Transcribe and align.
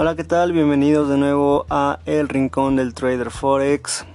Hola, 0.00 0.14
¿qué 0.14 0.22
tal? 0.22 0.52
Bienvenidos 0.52 1.08
de 1.08 1.16
nuevo 1.16 1.66
a 1.68 1.98
El 2.06 2.28
Rincón 2.28 2.76
del 2.76 2.94
Trader 2.94 3.32
Forex. 3.32 4.06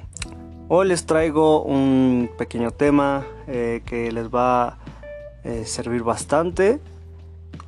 Hoy 0.69 0.87
les 0.87 1.05
traigo 1.05 1.61
un 1.61 2.29
pequeño 2.37 2.71
tema 2.71 3.25
eh, 3.47 3.81
que 3.85 4.09
les 4.13 4.29
va 4.29 4.63
a 4.63 4.77
eh, 5.43 5.65
servir 5.65 6.03
bastante. 6.03 6.79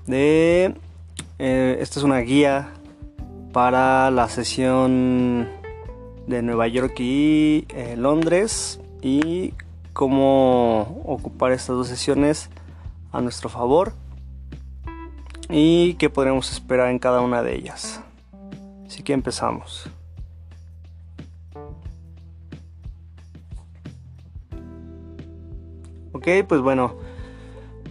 De, 0.07 0.73
eh, 1.39 1.77
esta 1.81 1.99
es 1.99 2.05
una 2.05 2.19
guía 2.19 2.69
para 3.51 4.09
la 4.11 4.29
sesión 4.29 5.49
de 6.25 6.41
Nueva 6.41 6.69
York 6.69 6.97
y 7.01 7.67
Londres 7.97 8.79
y 9.01 9.53
cómo 9.91 11.01
ocupar 11.03 11.51
estas 11.51 11.75
dos 11.75 11.89
sesiones 11.89 12.49
a 13.11 13.19
nuestro 13.19 13.49
favor 13.49 13.91
y 15.49 15.95
qué 15.95 16.09
podremos 16.09 16.51
esperar 16.51 16.89
en 16.89 16.99
cada 16.99 17.19
una 17.19 17.43
de 17.43 17.55
ellas. 17.55 18.01
Así 18.85 19.03
que 19.03 19.13
empezamos. 19.13 19.89
Ok, 26.15 26.27
pues 26.47 26.61
bueno, 26.61 26.95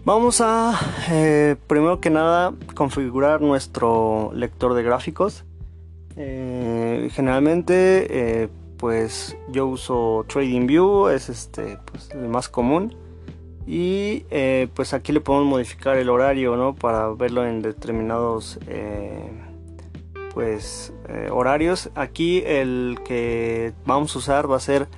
vamos 0.04 0.40
a 0.40 0.80
eh, 1.10 1.56
primero 1.66 2.00
que 2.00 2.10
nada 2.10 2.54
configurar 2.74 3.40
nuestro 3.42 4.32
lector 4.34 4.74
de 4.74 4.82
gráficos. 4.82 5.44
Eh, 6.16 7.10
generalmente, 7.12 8.06
eh, 8.08 8.48
pues 8.78 9.36
yo 9.50 9.66
uso 9.66 10.24
TradingView, 10.26 11.08
es 11.08 11.28
este, 11.28 11.78
pues, 11.84 12.10
el 12.12 12.28
más 12.28 12.48
común. 12.48 12.96
Y 13.66 14.24
pues 14.74 14.92
aquí 14.92 15.12
le 15.12 15.20
podemos 15.20 15.46
modificar 15.46 15.96
el 15.96 16.10
horario, 16.10 16.56
¿no? 16.56 16.74
Para 16.74 17.08
verlo 17.10 17.46
en 17.46 17.62
determinados 17.62 18.58
pues 20.34 20.92
eh, 21.08 21.28
horarios. 21.30 21.90
Aquí 21.94 22.42
el 22.44 22.98
que 23.04 23.72
vamos 23.86 24.14
a 24.14 24.18
usar 24.18 24.50
va 24.50 24.56
a 24.56 24.60
ser 24.60 24.88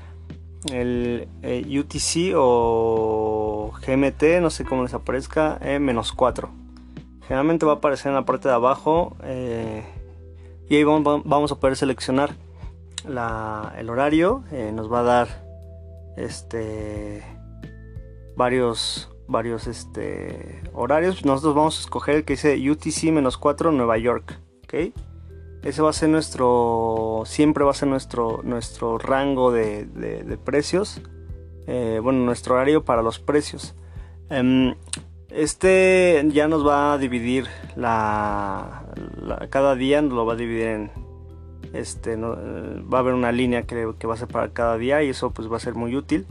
el 0.73 1.29
eh, 1.43 1.79
UTC 1.79 2.35
o 2.35 3.73
GMT 3.87 4.41
no 4.41 4.51
sé 4.51 4.65
cómo 4.65 4.83
les 4.83 4.95
aparezca 4.95 5.59
eh, 5.63 5.79
menos 5.79 6.13
4 6.13 6.51
generalmente 7.23 7.65
va 7.65 7.75
a 7.75 7.77
aparecer 7.77 8.09
en 8.09 8.17
la 8.17 8.25
parte 8.25 8.49
de 8.49 8.55
abajo 8.55 9.17
y 10.69 10.75
ahí 10.75 10.83
vamos, 10.83 11.53
a 11.53 11.61
poder 11.61 11.77
seleccionar 11.77 12.35
el 13.07 13.91
horario. 13.91 14.43
Nos 14.73 14.93
va 14.93 15.01
a 15.01 15.03
dar 15.03 15.29
este 16.17 17.23
varios 18.37 19.09
varios 19.29 19.67
este 19.67 20.63
horarios. 20.73 21.25
Nosotros 21.25 21.55
vamos 21.55 21.79
a 21.79 21.81
escoger 21.83 22.17
el 22.17 22.25
que 22.25 22.35
dice 22.35 22.71
UTC 22.71 23.13
menos 23.13 23.39
4 23.39 23.71
Nueva 23.73 23.99
York 23.99 24.41
¿ok? 24.67 24.93
Ese 25.67 25.83
va 25.83 25.91
a 25.91 25.93
ser 25.93 26.11
nuestro, 26.11 27.25
siempre 27.27 27.65
va 27.65 27.73
a 27.73 27.75
ser 27.75 27.89
nuestro, 27.89 28.41
nuestro 28.45 28.99
rango 28.99 29.51
de, 29.51 30.39
precios. 30.45 31.01
Eh, 31.67 31.99
bueno, 32.01 32.21
nuestro 32.21 32.55
horario 32.55 32.85
para 32.85 33.03
los 33.03 33.19
precios. 33.19 33.75
Em, 34.31 34.77
este 35.29 36.25
ya 36.29 36.47
nos 36.47 36.65
va 36.65 36.93
a 36.93 36.99
dividir 36.99 37.47
la, 37.75 38.85
cada 39.51 39.75
día 39.75 40.01
nos 40.03 40.13
lo 40.13 40.25
va 40.25 40.35
a 40.35 40.37
dividir 40.37 40.67
en 40.67 40.91
este 41.73 42.13
eh, 42.13 42.17
va 42.17 42.99
a 42.99 43.01
haber 43.01 43.15
una 43.15 43.33
línea 43.33 43.63
que, 43.63 43.93
que, 43.99 44.07
va 44.07 44.15
a 44.15 44.17
ser 44.17 44.29
para 44.29 44.53
cada 44.53 44.79
día 44.79 45.03
y 45.03 45.09
eso 45.09 45.33
pues 45.33 45.51
va 45.51 45.57
a 45.57 45.61
ser 45.61 45.75
muy 45.75 45.97
útil 45.97 46.27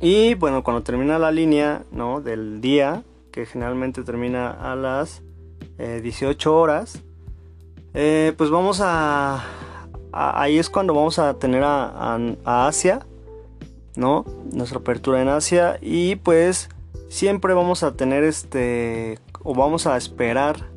y 0.00 0.34
bueno 0.34 0.62
cuando 0.62 0.82
termina 0.82 1.18
la 1.18 1.32
línea 1.32 1.84
¿no? 1.90 2.20
del 2.20 2.60
día 2.60 3.04
que 3.32 3.46
generalmente 3.46 4.02
termina 4.02 4.50
a 4.50 4.76
las 4.76 5.22
18 5.78 6.50
eh, 6.50 6.52
horas 6.52 7.02
eh, 7.94 8.34
pues 8.36 8.50
vamos 8.50 8.80
a, 8.82 9.44
Ahí 10.16 10.60
es 10.60 10.70
cuando 10.70 10.94
vamos 10.94 11.18
a 11.18 11.34
tener 11.40 11.64
a, 11.64 12.18
Asia, 12.44 13.00
¿no? 13.96 14.24
Nuestra 14.52 14.78
apertura 14.78 15.20
en 15.20 15.28
Asia. 15.28 15.76
Y 15.82 16.14
pues 16.14 16.68
siempre 17.08 17.52
vamos 17.52 17.82
a 17.82 17.96
tener 17.96 18.22
este. 18.22 19.18
O 19.42 19.56
vamos 19.56 19.88
a 19.88 19.96
esperar 19.96 20.68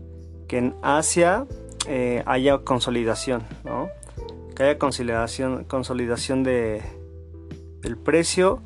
que 0.48 0.58
en 0.58 0.76
Asia 0.82 1.46
eh, 1.86 2.24
haya 2.26 2.58
consolidación, 2.60 3.44
¿no? 3.64 3.90
Que 4.56 4.64
haya 4.64 4.80
consolidación, 4.80 5.66
consolidación 5.66 6.44
de, 6.44 6.82
del 7.82 7.96
precio. 7.96 8.60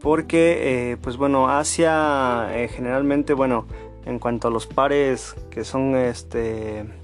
Porque, 0.00 0.92
eh, 0.92 0.96
pues 0.98 1.16
bueno, 1.16 1.48
Asia 1.48 2.48
generalmente, 2.70 3.34
bueno, 3.34 3.66
en 4.06 4.20
cuanto 4.20 4.46
a 4.46 4.50
los 4.52 4.68
pares 4.68 5.34
que 5.50 5.64
son 5.64 5.96
este 5.96 6.99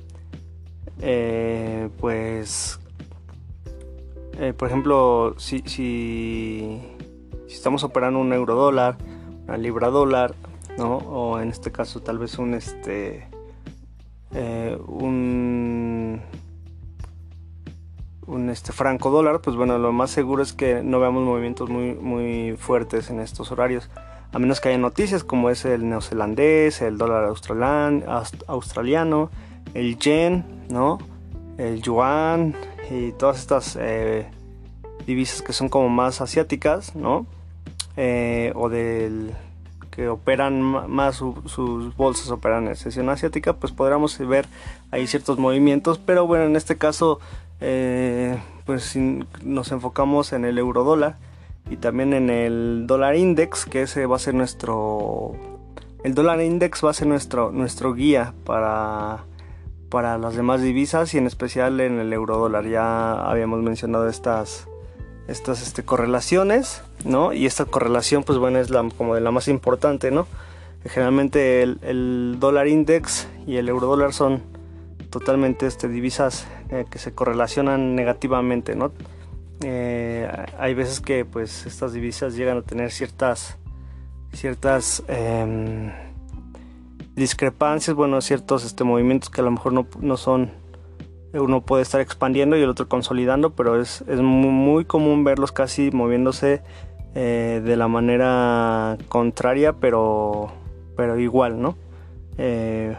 eh, 1.01 1.89
pues, 2.01 2.79
eh, 4.39 4.53
por 4.53 4.69
ejemplo, 4.69 5.35
si, 5.39 5.61
si, 5.67 6.81
estamos 7.49 7.85
operando 7.85 8.19
un 8.19 8.33
euro 8.33 8.55
dólar, 8.55 8.97
una 9.47 9.57
libra 9.57 9.89
dólar, 9.89 10.35
¿no? 10.79 10.97
O 10.97 11.41
en 11.41 11.49
este 11.51 11.73
caso 11.73 12.01
tal 12.01 12.19
vez 12.19 12.39
un 12.39 12.55
este 12.55 13.29
eh, 14.35 14.79
un 14.87 16.21
un 18.27 18.51
este 18.51 18.73
franco 18.73 19.11
dólar, 19.11 19.41
pues 19.41 19.57
bueno, 19.57 19.79
lo 19.79 19.93
más 19.93 20.11
seguro 20.11 20.43
es 20.43 20.53
que 20.53 20.83
no 20.83 20.99
veamos 21.01 21.25
movimientos 21.25 21.71
muy 21.71 21.95
muy 21.95 22.57
fuertes 22.59 23.11
en 23.11 23.21
estos 23.21 23.53
horarios, 23.53 23.89
a 24.33 24.39
menos 24.39 24.61
que 24.61 24.69
haya 24.71 24.79
noticias 24.79 25.25
como 25.25 25.51
es 25.51 25.65
el 25.65 25.89
neozelandés, 25.89 26.83
el 26.83 26.99
dólar 26.99 27.25
australiano, 28.49 29.31
el 29.75 29.99
yen, 29.99 30.45
¿no? 30.69 30.99
El 31.59 31.83
yuan 31.83 32.55
y 32.91 33.13
todas 33.13 33.39
estas 33.39 33.77
eh, 33.81 34.27
divisas 35.07 35.43
que 35.43 35.53
son 35.53 35.69
como 35.69 35.89
más 35.89 36.21
asiáticas, 36.21 36.95
¿no? 36.95 37.27
Eh, 37.97 38.53
o 38.55 38.69
del 38.69 39.33
que 39.91 40.09
operan 40.09 40.61
más 40.61 41.17
sus 41.17 41.97
bolsas 41.97 42.31
operan 42.31 42.69
en 42.69 42.77
sesión 42.77 43.09
asiática, 43.09 43.55
pues 43.55 43.73
podríamos 43.73 44.19
ver 44.19 44.47
ahí 44.91 45.07
ciertos 45.07 45.39
movimientos, 45.39 45.99
pero 45.99 46.27
bueno, 46.27 46.45
en 46.45 46.55
este 46.55 46.77
caso 46.77 47.19
eh, 47.63 48.39
pues 48.67 48.95
nos 49.43 49.73
enfocamos 49.73 50.35
en 50.35 50.45
el 50.45 50.59
euro 50.59 50.85
dólar 50.85 51.17
y 51.71 51.77
también 51.79 52.13
en 52.13 52.29
el 52.29 52.85
dólar 52.87 53.17
index, 53.17 53.65
que 53.65 53.83
ese 53.83 54.05
va 54.05 54.17
a 54.17 54.19
ser 54.19 54.35
nuestro 54.35 55.35
el 56.05 56.15
dólar 56.15 56.43
index 56.43 56.85
va 56.85 56.91
a 56.91 56.95
ser 56.95 57.09
nuestro 57.09 57.51
nuestro 57.51 57.95
guía 57.95 58.35
para 58.45 59.25
para 59.89 60.19
las 60.19 60.35
demás 60.35 60.63
divisas 60.63 61.15
y 61.15 61.19
en 61.19 61.27
especial 61.27 61.81
en 61.81 61.99
el 61.99 62.13
euro 62.13 62.39
dólar. 62.39 62.67
Ya 62.67 63.13
habíamos 63.15 63.63
mencionado 63.63 64.09
estas, 64.09 64.69
estas 65.29 65.63
este, 65.63 65.85
correlaciones, 65.85 66.83
¿no? 67.05 67.33
Y 67.33 67.47
esta 67.47 67.65
correlación, 67.65 68.25
pues 68.25 68.39
bueno, 68.39 68.59
es 68.59 68.71
la, 68.71 68.89
como 68.97 69.15
de 69.15 69.21
la 69.21 69.31
más 69.31 69.49
importante, 69.49 70.11
¿no? 70.11 70.27
Generalmente 70.85 71.63
el, 71.63 72.37
dólar 72.39 72.69
index 72.69 73.27
y 73.47 73.57
el 73.57 73.69
euro 73.69 73.89
dólar 73.89 74.13
son 74.13 74.43
totalmente 75.11 75.67
este, 75.67 75.89
divisas 75.89 76.47
eh, 76.71 76.85
que 76.89 76.99
se 76.99 77.13
correlacionan 77.13 77.95
negativamente, 77.97 78.77
¿no? 78.77 78.93
Eh, 79.63 80.29
hay 80.59 80.75
veces 80.75 81.01
que 81.01 81.25
pues 81.25 81.65
estas 81.65 81.93
divisas 81.93 82.37
llegan 82.37 82.59
a 82.59 82.63
tener 82.63 82.93
ciertas 82.93 83.57
ciertas 84.33 85.03
em, 85.09 85.91
discrepancias, 87.17 87.97
bueno, 87.97 88.21
ciertos 88.21 88.65
este, 88.65 88.85
movimientos 88.85 89.31
que 89.31 89.41
a 89.41 89.45
lo 89.45 89.51
mejor 89.51 89.73
no, 89.73 89.87
no 90.01 90.17
son, 90.17 90.53
uno 91.33 91.63
puede 91.63 91.83
estar 91.83 92.01
expandiendo 92.01 92.57
y 92.57 92.63
el 92.63 92.69
otro 92.69 92.89
consolidando, 92.89 93.51
pero 93.51 93.81
es, 93.81 94.03
es 94.07 94.21
muy, 94.21 94.85
común 94.85 95.25
verlos 95.25 95.51
casi 95.51 95.91
moviéndose 95.91 96.63
eh, 97.15 97.63
de 97.65 97.77
la 97.77 97.89
manera 97.89 98.99
contraria, 99.09 99.73
pero, 99.73 100.53
pero 100.95 101.19
igual, 101.19 101.61
¿no? 101.61 101.77
Eh, 102.37 102.95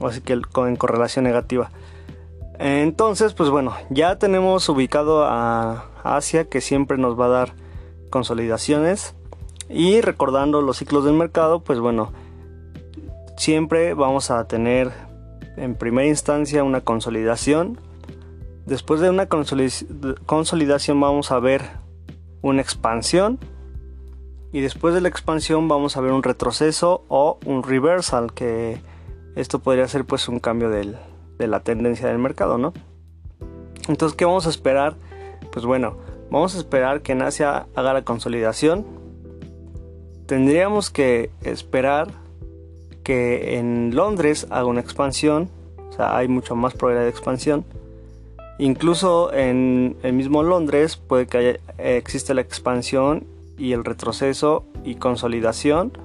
así 0.00 0.20
que 0.20 0.34
en 0.34 0.76
correlación 0.76 1.24
negativa. 1.24 1.70
Entonces, 2.60 3.34
pues 3.34 3.50
bueno, 3.50 3.74
ya 3.90 4.18
tenemos 4.18 4.68
ubicado 4.68 5.24
a 5.24 5.84
Asia 6.04 6.48
que 6.48 6.60
siempre 6.60 6.96
nos 6.96 7.18
va 7.18 7.26
a 7.26 7.28
dar 7.28 7.52
consolidaciones 8.10 9.14
y 9.68 10.00
recordando 10.00 10.62
los 10.62 10.78
ciclos 10.78 11.04
del 11.04 11.14
mercado, 11.14 11.60
pues 11.60 11.78
bueno, 11.78 12.12
siempre 13.38 13.94
vamos 13.94 14.30
a 14.30 14.46
tener 14.46 14.92
en 15.56 15.74
primera 15.74 16.06
instancia 16.06 16.62
una 16.64 16.82
consolidación. 16.82 17.80
Después 18.66 19.00
de 19.00 19.08
una 19.08 19.26
consolidación 19.26 21.00
vamos 21.00 21.30
a 21.32 21.38
ver 21.38 21.62
una 22.42 22.60
expansión. 22.60 23.38
Y 24.52 24.60
después 24.60 24.94
de 24.94 25.00
la 25.00 25.08
expansión 25.08 25.68
vamos 25.68 25.96
a 25.96 26.00
ver 26.00 26.12
un 26.12 26.22
retroceso 26.22 27.04
o 27.08 27.38
un 27.44 27.62
reversal, 27.62 28.32
que 28.32 28.80
esto 29.36 29.58
podría 29.60 29.86
ser 29.88 30.04
pues 30.04 30.28
un 30.28 30.40
cambio 30.40 30.70
de 30.70 31.46
la 31.46 31.60
tendencia 31.60 32.08
del 32.08 32.18
mercado, 32.18 32.58
¿no? 32.58 32.72
Entonces, 33.88 34.16
¿qué 34.16 34.24
vamos 34.24 34.46
a 34.46 34.50
esperar? 34.50 34.96
Pues 35.52 35.64
bueno, 35.64 35.96
vamos 36.30 36.54
a 36.54 36.58
esperar 36.58 37.02
que 37.02 37.12
en 37.12 37.22
haga 37.22 37.66
la 37.74 38.02
consolidación. 38.02 38.86
Tendríamos 40.26 40.90
que 40.90 41.30
esperar 41.42 42.08
que 43.08 43.56
en 43.56 43.96
Londres 43.96 44.46
haga 44.50 44.66
una 44.66 44.82
expansión, 44.82 45.48
sea, 45.96 46.14
hay 46.14 46.28
mucho 46.28 46.54
más 46.54 46.74
probabilidad 46.74 47.04
de 47.04 47.10
expansión. 47.10 47.64
Incluso 48.58 49.32
en 49.32 49.96
el 50.02 50.12
mismo 50.12 50.42
Londres 50.42 50.98
puede 50.98 51.26
que 51.26 51.38
haya, 51.38 51.56
existe 51.78 52.34
la 52.34 52.42
expansión 52.42 53.24
y 53.56 53.72
el 53.72 53.82
retroceso 53.82 54.66
y 54.84 54.96
consolidación. 54.96 55.96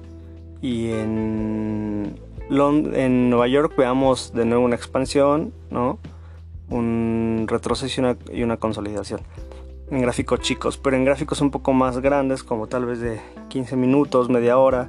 Y 0.62 0.92
en, 0.92 2.18
en 2.48 3.28
Nueva 3.28 3.48
York 3.48 3.74
veamos 3.76 4.32
de 4.32 4.46
nuevo 4.46 4.64
una 4.64 4.76
expansión, 4.76 5.52
¿no? 5.70 5.98
un 6.70 7.44
retroceso 7.50 8.00
y 8.00 8.02
una, 8.02 8.16
y 8.32 8.42
una 8.44 8.56
consolidación 8.56 9.20
en 9.90 10.00
gráficos 10.00 10.40
chicos, 10.40 10.78
pero 10.78 10.96
en 10.96 11.04
gráficos 11.04 11.42
un 11.42 11.50
poco 11.50 11.74
más 11.74 11.98
grandes, 11.98 12.42
como 12.42 12.66
tal 12.66 12.86
vez 12.86 13.00
de 13.00 13.20
15 13.50 13.76
minutos, 13.76 14.30
media 14.30 14.56
hora, 14.56 14.88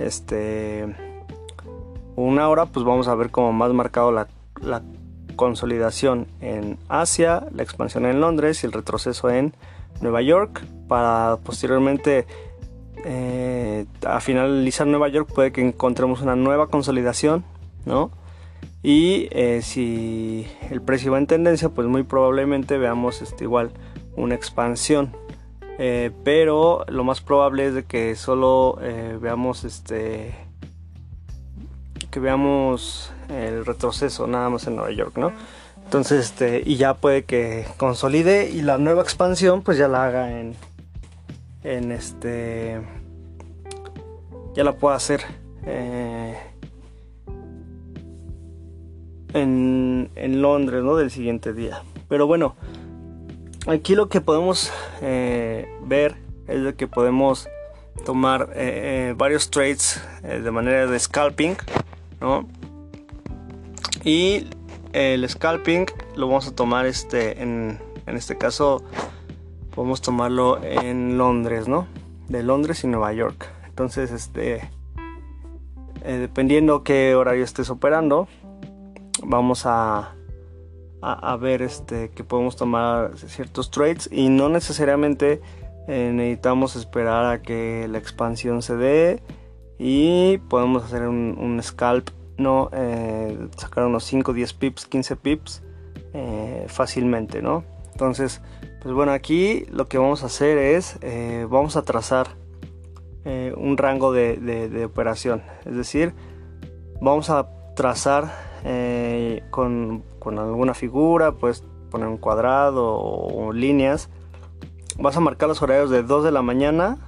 este, 0.00 1.11
una 2.16 2.48
hora, 2.48 2.66
pues 2.66 2.84
vamos 2.84 3.08
a 3.08 3.14
ver 3.14 3.30
como 3.30 3.52
más 3.52 3.72
marcado 3.72 4.12
la, 4.12 4.28
consolidación 5.36 6.26
en 6.40 6.78
Asia, 6.88 7.46
la 7.52 7.62
expansión 7.62 8.04
en 8.04 8.20
Londres 8.20 8.62
y 8.62 8.66
el 8.66 8.72
retroceso 8.72 9.30
en 9.30 9.54
Nueva 10.02 10.20
York, 10.20 10.62
para 10.88 11.38
posteriormente 11.42 12.26
eh, 13.04 13.86
a 14.06 14.20
finalizar 14.20 14.86
Nueva 14.86 15.08
York 15.08 15.30
puede 15.34 15.50
que 15.50 15.62
encontremos 15.62 16.20
una 16.20 16.36
nueva 16.36 16.68
consolidación, 16.68 17.44
¿no? 17.86 18.10
Y 18.82 19.28
eh, 19.30 19.60
si 19.62 20.46
el 20.70 20.82
precio 20.82 21.12
va 21.12 21.18
en 21.18 21.26
tendencia, 21.26 21.68
pues 21.68 21.86
muy 21.86 22.02
probablemente 22.02 22.78
veamos 22.78 23.22
este, 23.22 23.44
igual 23.44 23.70
una 24.16 24.34
expansión. 24.34 25.12
Eh, 25.78 26.10
pero 26.24 26.84
lo 26.88 27.04
más 27.04 27.20
probable 27.20 27.66
es 27.66 27.74
de 27.74 27.84
que 27.84 28.14
solo 28.16 28.78
eh, 28.82 29.18
veamos 29.20 29.64
este 29.64 30.34
que 32.12 32.20
veamos 32.20 33.10
el 33.30 33.64
retroceso 33.64 34.26
nada 34.26 34.50
más 34.50 34.66
en 34.66 34.76
Nueva 34.76 34.92
York, 34.92 35.16
¿no? 35.16 35.32
Entonces, 35.84 36.26
este, 36.26 36.62
y 36.64 36.76
ya 36.76 36.94
puede 36.94 37.24
que 37.24 37.66
consolide 37.78 38.50
y 38.50 38.60
la 38.62 38.78
nueva 38.78 39.02
expansión 39.02 39.62
pues 39.62 39.78
ya 39.78 39.88
la 39.88 40.04
haga 40.04 40.38
en 40.38 40.54
en 41.64 41.90
este 41.90 42.80
ya 44.54 44.62
la 44.62 44.74
pueda 44.74 44.96
hacer 44.96 45.22
eh, 45.64 46.36
en, 49.32 50.10
en 50.14 50.42
Londres, 50.42 50.82
¿no? 50.82 50.96
Del 50.96 51.10
siguiente 51.10 51.54
día. 51.54 51.82
Pero 52.08 52.26
bueno, 52.26 52.56
aquí 53.66 53.94
lo 53.94 54.10
que 54.10 54.20
podemos 54.20 54.70
eh, 55.00 55.66
ver 55.82 56.16
es 56.46 56.62
de 56.62 56.74
que 56.74 56.86
podemos 56.86 57.48
tomar 58.04 58.50
eh, 58.54 59.14
varios 59.16 59.50
trades 59.50 60.02
de 60.22 60.50
manera 60.50 60.86
de 60.86 60.98
scalping 60.98 61.56
y 64.04 64.46
el 64.92 65.28
scalping 65.28 65.86
lo 66.16 66.26
vamos 66.26 66.48
a 66.48 66.54
tomar 66.54 66.86
este 66.86 67.42
en, 67.42 67.78
en 68.06 68.16
este 68.16 68.36
caso 68.36 68.84
podemos 69.74 70.02
tomarlo 70.02 70.62
en 70.62 71.18
Londres 71.18 71.68
no 71.68 71.86
de 72.28 72.42
Londres 72.42 72.84
y 72.84 72.86
Nueva 72.86 73.12
York. 73.12 73.48
Entonces 73.66 74.10
este 74.10 74.70
dependiendo 76.04 76.82
qué 76.82 77.14
horario 77.14 77.44
estés 77.44 77.70
operando 77.70 78.28
vamos 79.24 79.66
a 79.66 80.14
a, 81.02 81.36
ver 81.36 81.62
este, 81.62 82.10
que 82.10 82.22
podemos 82.22 82.54
tomar 82.54 83.18
ciertos 83.18 83.72
trades 83.72 84.08
y 84.12 84.28
no 84.28 84.48
necesariamente 84.48 85.42
eh, 85.88 86.12
necesitamos 86.14 86.76
esperar 86.76 87.26
a 87.26 87.42
que 87.42 87.88
la 87.88 87.98
expansión 87.98 88.62
se 88.62 88.76
dé 88.76 89.22
y 89.82 90.38
podemos 90.48 90.84
hacer 90.84 91.08
un, 91.08 91.60
scalp, 91.62 92.10
no 92.38 92.70
eh, 92.72 93.48
sacar 93.56 93.84
unos 93.84 94.04
5, 94.04 94.32
10 94.32 94.52
pips, 94.54 94.86
15 94.86 95.16
pips 95.16 95.62
eh, 96.14 96.66
fácilmente, 96.68 97.42
¿no? 97.42 97.64
Entonces, 97.90 98.40
pues 98.80 98.94
bueno, 98.94 99.12
aquí 99.12 99.66
lo 99.70 99.88
que 99.88 99.98
vamos 99.98 100.22
a 100.22 100.26
hacer 100.26 100.56
es, 100.58 100.98
vamos 101.48 101.76
a 101.76 101.82
trazar 101.82 102.28
un 103.24 103.76
rango 103.76 104.12
de, 104.12 104.84
operación, 104.84 105.42
es 105.66 105.76
decir, 105.76 106.14
vamos 107.00 107.28
a 107.30 107.48
trazar 107.74 108.30
con 109.50 110.02
con 110.22 110.38
alguna 110.38 110.72
figura, 110.72 111.32
puedes 111.32 111.64
poner 111.90 112.06
un 112.06 112.16
cuadrado 112.16 112.94
o 112.94 113.52
líneas. 113.52 114.08
Vas 114.96 115.16
a 115.16 115.20
marcar 115.20 115.48
los 115.48 115.60
horarios 115.62 115.90
de 115.90 116.04
2 116.04 116.22
de 116.22 116.30
la 116.30 116.42
mañana 116.42 116.98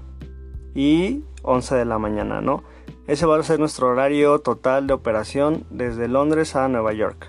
y 0.74 1.22
11 1.44 1.76
de 1.76 1.84
la 1.84 1.98
mañana, 1.98 2.40
¿no? 2.40 2.64
Ese 3.06 3.26
va 3.26 3.38
a 3.38 3.42
ser 3.42 3.60
nuestro 3.60 3.88
horario 3.88 4.38
total 4.40 4.86
de 4.86 4.94
operación 4.94 5.64
desde 5.70 6.08
Londres 6.08 6.56
a 6.56 6.68
Nueva 6.68 6.92
York. 6.92 7.28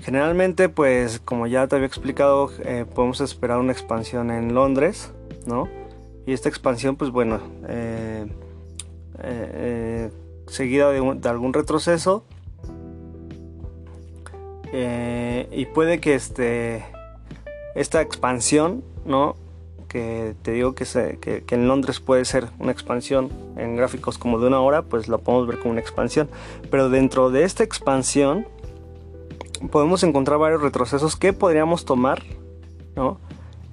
Generalmente, 0.00 0.70
pues 0.70 1.20
como 1.20 1.46
ya 1.46 1.66
te 1.68 1.76
había 1.76 1.86
explicado, 1.86 2.50
eh, 2.64 2.86
podemos 2.94 3.20
esperar 3.20 3.58
una 3.58 3.72
expansión 3.72 4.30
en 4.30 4.54
Londres, 4.54 5.12
¿no? 5.46 5.68
Y 6.26 6.32
esta 6.32 6.48
expansión, 6.48 6.96
pues 6.96 7.10
bueno, 7.10 7.40
eh, 7.68 8.26
eh, 9.22 10.10
seguida 10.46 10.90
de 10.90 11.28
algún 11.28 11.52
retroceso 11.52 12.24
y 14.72 15.66
puede 15.66 16.00
que 16.00 16.14
este 16.14 16.84
esta 17.74 18.00
expansión, 18.00 18.84
¿no? 19.04 19.36
Que 19.90 20.36
te 20.42 20.52
digo 20.52 20.76
que, 20.76 21.42
en 21.50 21.66
Londres 21.66 21.98
puede 21.98 22.24
ser 22.24 22.46
una 22.60 22.70
expansión 22.70 23.28
en 23.56 23.74
gráficos 23.74 24.18
como 24.18 24.38
de 24.38 24.46
una 24.46 24.60
hora, 24.60 24.82
pues 24.82 25.08
la 25.08 25.18
podemos 25.18 25.48
ver 25.48 25.58
como 25.58 25.72
una 25.72 25.80
expansión. 25.80 26.28
Pero 26.70 26.90
dentro 26.90 27.30
de 27.30 27.42
esta 27.42 27.64
expansión 27.64 28.46
podemos 29.72 30.04
encontrar 30.04 30.38
varios 30.38 30.62
retrocesos 30.62 31.16
que 31.16 31.32
podríamos 31.32 31.84
tomar, 31.84 32.22
¿no? 32.94 33.18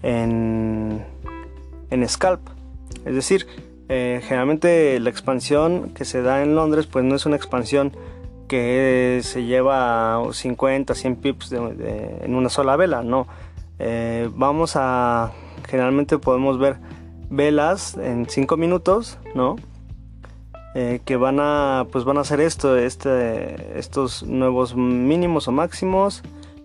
En, 0.02 1.06
en 1.92 2.10
scalp. 2.10 2.42
Es 3.06 3.14
decir, 3.14 3.46
eh, 3.88 4.20
generalmente 4.24 5.00
la 5.00 5.12
expansión 5.12 5.92
que 5.92 6.04
se 6.04 6.24
da 6.24 6.42
en 6.42 6.56
Londres, 6.56 6.88
pues 6.88 7.06
no 7.06 7.14
es 7.14 7.28
una 7.28 7.36
expansión 7.36 7.92
que 8.48 9.20
se 9.22 9.46
lleva 9.46 10.20
50, 10.32 10.96
100 10.96 11.16
pips 11.18 11.52
en 11.52 12.34
una 12.34 12.50
sola 12.50 12.76
vela, 12.76 13.04
no. 13.04 13.28
Eh, 13.78 14.30
vamos 14.34 14.74
a, 14.76 15.32
generalmente 15.68 16.18
podemos 16.18 16.58
ver 16.58 16.78
velas 17.30 17.98
en 17.98 18.28
5 18.28 18.58
minutos, 18.58 19.20
¿no? 19.36 19.56
Eh, 20.76 21.02
que 21.06 21.16
van 21.16 21.40
a, 21.40 21.88
pues 21.92 22.06
van 22.06 22.18
a 22.18 22.22
hacer 22.22 22.40
esto, 22.40 22.78
este, 22.78 23.80
estos 23.80 24.24
nuevos 24.24 24.76
mínimos 24.76 25.48
o 25.48 25.52
máximos 25.52 26.24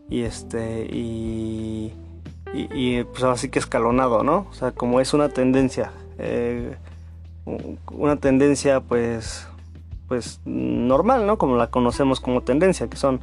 y 0.09 0.23
este, 0.23 0.87
y, 0.91 1.93
pues 3.13 3.25
así 3.25 3.49
que 3.49 3.59
escalonado, 3.59 4.23
¿no? 4.23 4.47
O 4.51 4.55
sea, 4.55 4.73
como 4.73 5.01
es 5.01 5.15
una 5.15 5.31
tendencia, 5.31 5.93
eh, 6.19 6.77
una 7.91 8.17
tendencia 8.17 8.81
pues 8.81 9.47
pues 10.13 10.41
normal, 10.45 11.27
¿no? 11.27 11.39
Como 11.39 11.57
la 11.57 11.69
conocemos 11.69 12.21
como 12.21 12.43
tendencia, 12.43 12.87
que 12.87 12.99
son, 12.99 13.21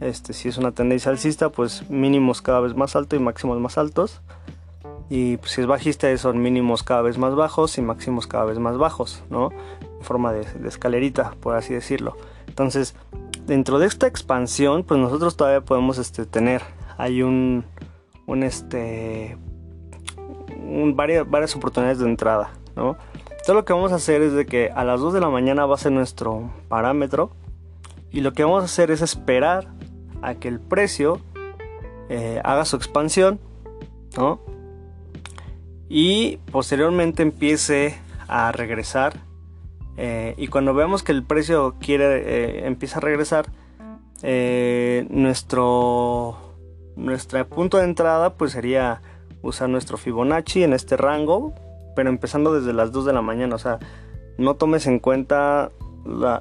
este, 0.00 0.32
si 0.32 0.48
es 0.48 0.58
una 0.58 0.72
tendencia 0.72 1.12
alcista, 1.12 1.50
pues 1.50 1.88
mínimos 1.88 2.42
cada 2.42 2.58
vez 2.58 2.74
más 2.74 2.96
altos 2.96 3.20
y 3.20 3.22
máximos 3.22 3.60
más 3.60 3.78
altos. 3.78 4.20
Y 5.10 5.36
pues, 5.36 5.52
si 5.52 5.60
es 5.60 5.66
bajista, 5.66 6.16
son 6.16 6.40
mínimos 6.40 6.82
cada 6.82 7.02
vez 7.02 7.18
más 7.18 7.34
bajos 7.34 7.76
y 7.78 7.82
máximos 7.82 8.26
cada 8.26 8.44
vez 8.44 8.58
más 8.58 8.78
bajos, 8.78 9.22
¿no? 9.30 9.50
En 9.80 10.02
forma 10.02 10.32
de, 10.32 10.46
escalerita, 10.66 11.34
por 11.40 11.56
así 11.56 11.74
decirlo. 11.74 12.16
Entonces, 12.48 12.94
dentro 13.46 13.78
de 13.78 13.86
esta 13.86 14.06
expansión, 14.06 14.84
pues 14.84 14.98
nosotros 14.98 15.36
todavía 15.36 15.60
podemos 15.60 15.98
este, 15.98 16.26
tener, 16.26 16.62
hay 16.96 17.22
un, 17.22 17.64
un 18.26 18.42
este, 18.42 19.36
varias, 20.94 21.28
varias 21.28 21.54
oportunidades 21.54 21.98
de 21.98 22.06
entrada, 22.06 22.52
¿no? 22.76 22.96
Todo 23.46 23.56
lo 23.56 23.64
que 23.66 23.74
vamos 23.74 23.92
a 23.92 23.96
hacer 23.96 24.22
es 24.22 24.32
de 24.32 24.46
que 24.46 24.70
a 24.74 24.84
las 24.84 25.00
2 25.00 25.12
de 25.12 25.20
la 25.20 25.28
mañana 25.28 25.66
va 25.66 25.74
a 25.74 25.78
ser 25.78 25.92
nuestro 25.92 26.50
parámetro 26.68 27.30
y 28.10 28.22
lo 28.22 28.32
que 28.32 28.42
vamos 28.42 28.62
a 28.62 28.64
hacer 28.64 28.90
es 28.90 29.02
esperar 29.02 29.68
a 30.22 30.36
que 30.36 30.48
el 30.48 30.60
precio 30.60 31.20
eh, 32.08 32.40
haga 32.42 32.64
su 32.64 32.76
expansión, 32.76 33.38
¿no? 34.16 34.40
Y 35.96 36.38
posteriormente 36.50 37.22
empiece 37.22 37.96
a 38.26 38.50
regresar. 38.50 39.20
Eh, 39.96 40.34
y 40.36 40.48
cuando 40.48 40.74
veamos 40.74 41.04
que 41.04 41.12
el 41.12 41.22
precio 41.22 41.76
quiere 41.78 42.04
eh, 42.16 42.66
empieza 42.66 42.98
a 42.98 43.00
regresar, 43.00 43.46
nuestro 45.10 46.38
nuestro 46.96 47.46
punto 47.46 47.76
de 47.76 47.84
entrada 47.84 48.34
pues 48.34 48.52
sería 48.52 49.02
usar 49.42 49.68
nuestro 49.68 49.98
Fibonacci 49.98 50.62
en 50.62 50.72
este 50.72 50.96
rango 50.96 51.52
pero 51.94 52.10
empezando 52.10 52.52
desde 52.52 52.72
las 52.72 52.92
2 52.92 53.06
de 53.06 53.12
la 53.12 53.22
mañana, 53.22 53.54
o 53.54 53.58
sea, 53.58 53.78
no 54.36 54.54
tomes 54.54 54.86
en 54.86 54.98
cuenta 54.98 55.70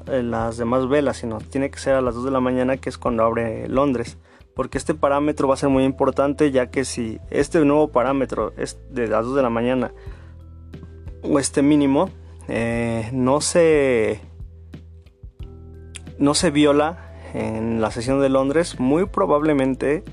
eh, 0.07 0.24
las 0.24 0.57
demás 0.57 0.88
velas, 0.89 1.17
sino 1.17 1.38
tiene 1.39 1.69
que 1.69 1.79
ser 1.79 1.95
a 1.95 2.01
las 2.01 2.15
2 2.15 2.25
de 2.25 2.31
la 2.31 2.39
mañana, 2.39 2.77
que 2.77 2.89
es 2.89 2.98
cuando 2.98 3.24
abre 3.24 3.67
Londres, 3.67 4.17
porque 4.55 4.77
este 4.77 4.93
parámetro 4.93 5.48
va 5.48 5.55
a 5.55 5.57
ser 5.57 5.69
muy 5.69 5.83
importante, 5.83 6.51
ya 6.51 6.69
que 6.69 6.86
si 6.86 7.19
este 7.29 7.63
nuevo 7.65 7.89
parámetro 7.89 8.53
es 8.57 8.79
de 8.91 9.07
las 9.07 9.25
2 9.25 9.36
de 9.36 9.41
la 9.41 9.50
mañana 9.50 9.91
o 11.22 11.39
este 11.39 11.62
mínimo, 11.62 12.10
eh, 12.48 13.10
no 13.13 13.41
se 13.41 14.19
no 16.19 16.33
se 16.36 16.51
viola 16.51 17.13
en 17.33 17.81
la 17.81 17.89
sesión 17.91 18.22
de 18.22 18.29
Londres, 18.29 18.79
muy 18.79 19.05
probablemente 19.05 20.03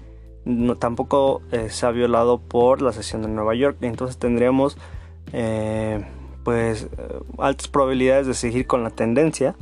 no, 0.44 0.76
tampoco 0.76 1.42
eh, 1.52 1.68
se 1.68 1.84
ha 1.84 1.90
violado 1.90 2.38
por 2.38 2.80
la 2.80 2.92
sesión 2.92 3.22
de 3.22 3.28
Nueva 3.28 3.54
York. 3.54 3.76
Entonces 3.82 4.16
tendríamos 4.16 4.78
eh, 5.32 6.04
pues 6.42 6.88
altas 7.38 7.68
probabilidades 7.68 8.26
de 8.26 8.34
seguir 8.34 8.66
con 8.66 8.82
la 8.82 8.90
tendencia 8.90 9.54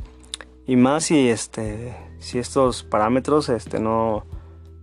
y 0.65 0.77
más 0.77 1.05
si 1.05 1.29
este 1.29 1.95
si 2.19 2.39
estos 2.39 2.83
parámetros 2.83 3.49
este 3.49 3.79
no 3.79 4.25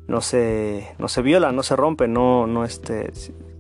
no 0.09 0.21
se 0.21 0.95
no 0.99 1.09
se 1.09 1.23
violan, 1.23 1.57
no 1.57 1.63
se 1.63 1.77
rompen, 1.77 2.13
no 2.13 2.47
no 2.47 2.65
este 2.65 3.11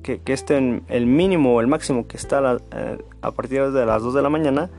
que, 0.02 0.20
que 0.20 0.32
este 0.32 0.82
el 0.88 1.06
mínimo 1.06 1.54
o 1.54 1.60
el 1.60 1.66
máximo 1.66 2.06
que 2.06 2.16
está 2.16 2.38
a, 2.38 2.58
eh, 2.72 2.98
partir 3.34 3.70
de 3.72 3.86
las 3.86 4.02
2 4.02 4.14
de 4.14 4.22
la 4.22 4.28
mañana 4.28 4.70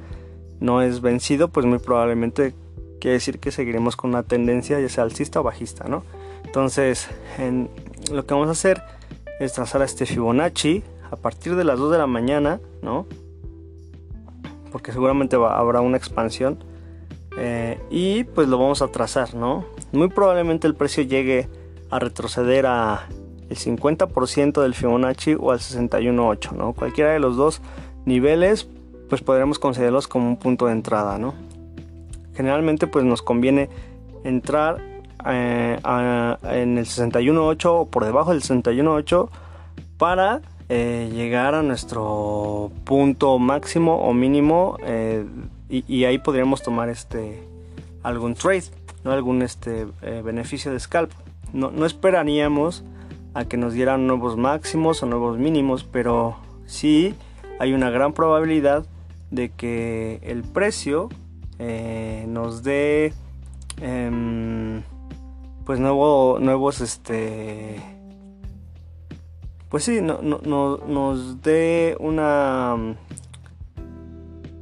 no 0.59 0.81
es 0.81 1.01
vencido, 1.01 1.49
pues 1.49 1.65
muy 1.65 1.79
probablemente 1.79 2.55
quiere 2.99 3.13
decir 3.13 3.39
que 3.39 3.51
seguiremos 3.51 3.95
con 3.95 4.11
una 4.11 4.23
tendencia 4.23 4.79
ya 4.79 4.89
sea 4.89 5.03
alcista 5.03 5.39
o 5.39 5.43
bajista, 5.43 5.87
¿no? 5.87 6.03
Entonces, 6.45 7.09
en, 7.37 7.69
lo 8.11 8.25
que 8.25 8.33
vamos 8.33 8.47
a 8.49 8.51
hacer 8.51 8.81
es 9.39 9.53
trazar 9.53 9.81
a 9.81 9.85
este 9.85 10.05
Fibonacci 10.05 10.83
a 11.11 11.15
partir 11.15 11.55
de 11.55 11.63
las 11.63 11.77
2 11.77 11.91
de 11.91 11.97
la 11.97 12.07
mañana, 12.07 12.59
¿no? 12.81 13.05
Porque 14.71 14.91
seguramente 14.91 15.35
habrá 15.35 15.81
una 15.81 15.97
expansión. 15.97 16.63
Eh, 17.39 17.79
y 17.91 18.23
pues 18.23 18.47
lo 18.47 18.57
vamos 18.57 18.81
a 18.81 18.87
trazar, 18.87 19.35
¿no? 19.35 19.65
Muy 19.91 20.09
probablemente 20.09 20.65
el 20.65 20.73
precio 20.73 21.03
llegue 21.03 21.47
a 21.89 21.99
retroceder 21.99 22.65
a 22.65 23.07
el 23.49 23.57
50% 23.57 24.61
del 24.61 24.73
Fibonacci 24.73 25.35
o 25.39 25.51
al 25.51 25.59
61.8, 25.59 26.51
¿no? 26.51 26.73
Cualquiera 26.73 27.11
de 27.11 27.19
los 27.19 27.37
dos 27.37 27.61
niveles, 28.05 28.67
pues 29.09 29.21
podremos 29.21 29.59
considerarlos 29.59 30.07
como 30.07 30.27
un 30.27 30.37
punto 30.37 30.65
de 30.65 30.73
entrada, 30.73 31.17
¿no? 31.17 31.33
Generalmente 32.35 32.87
pues 32.87 33.05
nos 33.05 33.21
conviene 33.21 33.69
entrar 34.23 34.79
eh, 35.25 35.79
en 36.43 36.77
el 36.77 36.85
61.8 36.85 37.65
o 37.65 37.85
por 37.85 38.05
debajo 38.05 38.31
del 38.31 38.41
61.8 38.41 39.29
para 39.97 40.41
eh, 40.69 41.09
llegar 41.13 41.55
a 41.55 41.63
nuestro 41.63 42.71
punto 42.83 43.39
máximo 43.39 43.97
o 43.97 44.13
mínimo 44.13 44.77
eh, 44.83 45.25
y, 45.69 46.05
ahí 46.05 46.17
podríamos 46.17 46.61
tomar 46.61 46.87
este 46.87 47.43
algún 48.03 48.35
trade, 48.35 48.65
¿no? 49.03 49.11
algún 49.11 49.41
este, 49.41 49.85
beneficio 50.23 50.71
de 50.71 50.79
scalp. 50.79 51.11
No, 51.53 51.71
no 51.71 51.85
esperaríamos 51.85 52.83
a 53.33 53.45
que 53.45 53.57
nos 53.57 53.73
dieran 53.73 54.07
nuevos 54.07 54.37
máximos 54.37 55.03
o 55.03 55.05
nuevos 55.05 55.37
mínimos, 55.37 55.83
pero 55.83 56.37
sí 56.65 57.15
hay 57.59 57.73
una 57.73 57.89
gran 57.89 58.13
probabilidad 58.13 58.85
de 59.31 59.49
que 59.49 60.19
el 60.23 60.43
precio 60.43 61.09
nos 62.27 62.63
dé 62.63 63.13
em, 63.81 64.83
pues 65.65 65.79
nuevo, 65.79 66.37
nuevos, 66.39 66.81
este, 66.81 67.81
pues 69.69 69.83
sí, 69.83 69.99
no, 70.01 70.19
no, 70.21 70.77
nos 70.77 71.41
dé 71.41 71.97
una, 71.99 72.95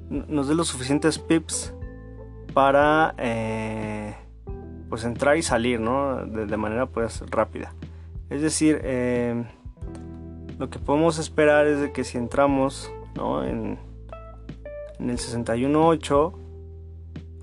nos 0.09 0.47
dé 0.47 0.55
los 0.55 0.67
suficientes 0.67 1.19
pips 1.19 1.73
para, 2.53 3.13
eh, 3.17 4.15
pues 4.95 5.03
entrar 5.03 5.35
y 5.35 5.41
salir, 5.41 5.81
¿no? 5.81 6.25
De, 6.25 6.55
manera 6.55 6.85
pues 6.85 7.21
rápida. 7.29 7.73
Es 8.29 8.41
decir, 8.41 8.79
eh, 8.81 9.43
lo 10.57 10.69
que 10.69 10.79
podemos 10.79 11.19
esperar 11.19 11.67
es 11.67 11.91
que 11.91 12.05
si 12.05 12.17
entramos, 12.17 12.89
¿no? 13.13 13.43
En, 13.43 13.77
el 14.99 15.17
61.8 15.17 16.33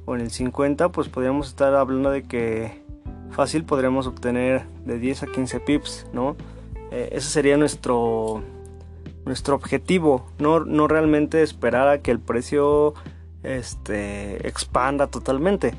o 0.07 0.15
en 0.15 0.21
el 0.23 0.31
50, 0.31 0.89
pues 0.93 1.11
podríamos 1.11 1.49
estar 1.49 1.75
hablando 1.75 2.11
de 2.11 2.23
que 2.23 2.83
fácil 3.29 3.65
podremos 3.65 4.07
obtener 4.07 4.65
de 4.87 4.99
10 4.99 5.25
a 5.25 5.27
15 5.27 5.61
pips, 5.61 6.07
¿no? 6.15 6.37
Eh, 6.91 7.11
ese 7.13 7.29
sería 7.29 7.59
nuestro, 7.59 8.43
nuestro 9.27 9.57
objetivo, 9.57 10.25
no, 10.39 10.61
no 10.61 10.89
realmente 10.89 11.43
esperar 11.43 11.89
a 11.89 12.01
que 12.01 12.13
el 12.13 12.19
precio 12.19 12.95
este, 13.43 14.49
expanda 14.49 15.09
totalmente 15.09 15.75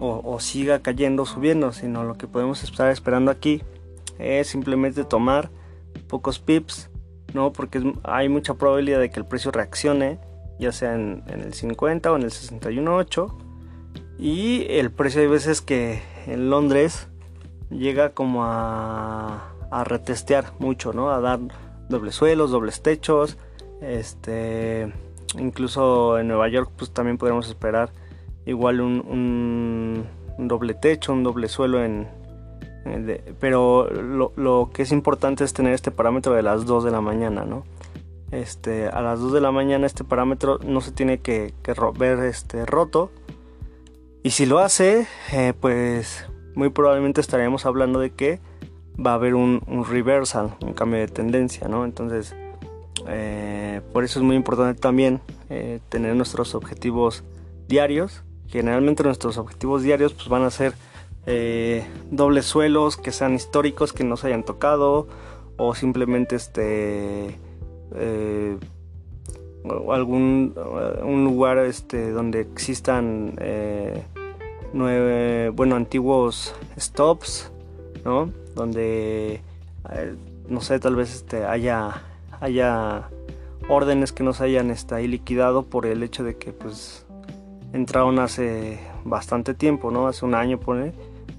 o, 0.00 0.38
siga 0.40 0.80
cayendo, 0.80 1.26
subiendo, 1.26 1.72
sino 1.72 2.04
lo 2.04 2.14
que 2.14 2.26
podemos 2.26 2.62
estar 2.62 2.90
esperando 2.90 3.30
aquí 3.30 3.62
es 4.18 4.46
simplemente 4.46 5.04
tomar 5.04 5.50
pocos 6.08 6.38
pips, 6.38 6.90
¿no? 7.34 7.52
Porque 7.52 7.94
hay 8.04 8.28
mucha 8.28 8.54
probabilidad 8.54 9.00
de 9.00 9.10
que 9.10 9.20
el 9.20 9.26
precio 9.26 9.50
reaccione, 9.50 10.18
ya 10.58 10.72
sea 10.72 10.94
en, 10.94 11.22
en 11.26 11.40
el 11.40 11.54
50 11.54 12.12
o 12.12 12.16
en 12.16 12.22
el 12.22 12.30
61.8 12.30 13.48
y 14.18 14.66
el 14.68 14.90
precio 14.90 15.20
hay 15.20 15.28
veces 15.28 15.60
que 15.60 16.02
en 16.26 16.50
Londres 16.50 17.08
llega 17.70 18.10
como 18.10 18.44
a, 18.44 19.54
a 19.70 19.84
retestear 19.84 20.52
mucho, 20.58 20.92
¿no? 20.92 21.10
A 21.10 21.20
dar 21.20 21.38
dobles 21.88 22.16
suelos, 22.16 22.50
dobles 22.50 22.82
techos. 22.82 23.38
Este, 23.80 24.92
incluso 25.38 26.18
en 26.18 26.26
Nueva 26.26 26.48
York 26.48 26.72
pues 26.76 26.90
también 26.90 27.16
podemos 27.16 27.48
esperar 27.48 27.90
igual 28.48 28.80
un, 28.80 30.04
doble 30.38 30.74
techo, 30.74 31.12
un 31.12 31.22
doble 31.22 31.48
suelo 31.48 31.84
en... 31.84 32.08
pero 33.38 33.88
lo, 33.90 34.32
lo, 34.36 34.70
que 34.72 34.82
es 34.82 34.92
importante 34.92 35.44
es 35.44 35.52
tener 35.52 35.74
este 35.74 35.90
parámetro 35.90 36.34
de 36.34 36.42
las 36.42 36.66
2 36.66 36.84
de 36.84 36.90
la 36.90 37.00
mañana, 37.00 37.44
¿no? 37.44 37.64
Este, 38.30 38.88
a 38.88 39.00
las 39.00 39.20
2 39.20 39.32
de 39.32 39.40
la 39.40 39.52
mañana 39.52 39.86
este 39.86 40.04
parámetro 40.04 40.58
no 40.64 40.80
se 40.80 40.92
tiene 40.92 41.18
que, 41.18 41.54
que 41.62 41.74
ver 41.98 42.18
este, 42.20 42.66
roto 42.66 43.10
y 44.22 44.30
si 44.30 44.46
lo 44.46 44.58
hace, 44.58 45.06
eh, 45.32 45.54
pues 45.58 46.26
muy 46.54 46.70
probablemente 46.70 47.20
estaríamos 47.20 47.66
hablando 47.66 48.00
de 48.00 48.10
que 48.10 48.40
va 48.98 49.12
a 49.12 49.14
haber 49.14 49.34
un, 49.34 49.62
reversal, 49.88 50.56
un 50.60 50.74
cambio 50.74 51.00
de 51.00 51.08
tendencia, 51.08 51.68
¿no? 51.68 51.84
Entonces, 51.84 52.34
eh, 53.06 53.80
por 53.92 54.04
eso 54.04 54.18
es 54.18 54.24
muy 54.24 54.36
importante 54.36 54.78
también 54.80 55.20
eh, 55.50 55.80
tener 55.88 56.16
nuestros 56.16 56.54
objetivos 56.54 57.22
diarios. 57.68 58.24
Generalmente 58.48 59.02
nuestros 59.02 59.38
objetivos 59.38 59.82
diarios 59.82 60.12
pues, 60.14 60.28
van 60.28 60.42
a 60.42 60.50
ser 60.50 60.74
dobles 62.10 62.46
suelos 62.46 62.96
que 62.96 63.12
sean 63.12 63.34
históricos, 63.34 63.92
que 63.92 64.02
no 64.02 64.16
se 64.16 64.28
hayan 64.28 64.44
tocado, 64.44 65.08
o 65.58 65.74
simplemente 65.74 66.36
este 66.36 67.38
algún 69.90 70.54
un 71.02 71.24
lugar 71.24 71.58
este 71.58 72.10
donde 72.10 72.40
existan 72.40 73.34
eh, 73.38 74.04
bueno 75.54 75.76
antiguos 75.76 76.54
stops 76.78 77.50
no 78.04 78.30
donde 78.54 79.40
eh, 79.90 80.14
no 80.48 80.60
sé 80.60 80.78
tal 80.78 80.96
vez 80.96 81.14
este 81.14 81.44
haya 81.44 82.02
haya 82.40 83.08
órdenes 83.68 84.12
que 84.12 84.22
no 84.22 84.32
se 84.32 84.44
hayan 84.44 84.70
este, 84.70 84.94
ahí 84.94 85.08
liquidado 85.08 85.64
por 85.64 85.86
el 85.86 86.02
hecho 86.02 86.24
de 86.24 86.36
que 86.36 86.52
pues 86.52 87.04
entraron 87.72 88.18
hace 88.18 88.80
bastante 89.04 89.54
tiempo 89.54 89.90
no 89.90 90.06
hace 90.06 90.24
un 90.24 90.34
año 90.34 90.58
pone 90.58 90.92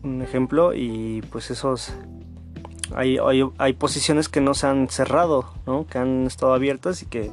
un 0.04 0.22
ejemplo 0.22 0.74
y 0.74 1.22
pues 1.32 1.52
esos 1.52 1.94
hay, 2.96 3.18
hay, 3.18 3.44
hay 3.58 3.74
posiciones 3.74 4.30
que 4.30 4.42
no 4.42 4.54
se 4.54 4.68
han 4.68 4.90
cerrado 4.90 5.46
¿no? 5.66 5.86
que 5.88 5.98
han 5.98 6.26
estado 6.26 6.54
abiertas 6.54 7.04
y 7.04 7.06
que 7.06 7.32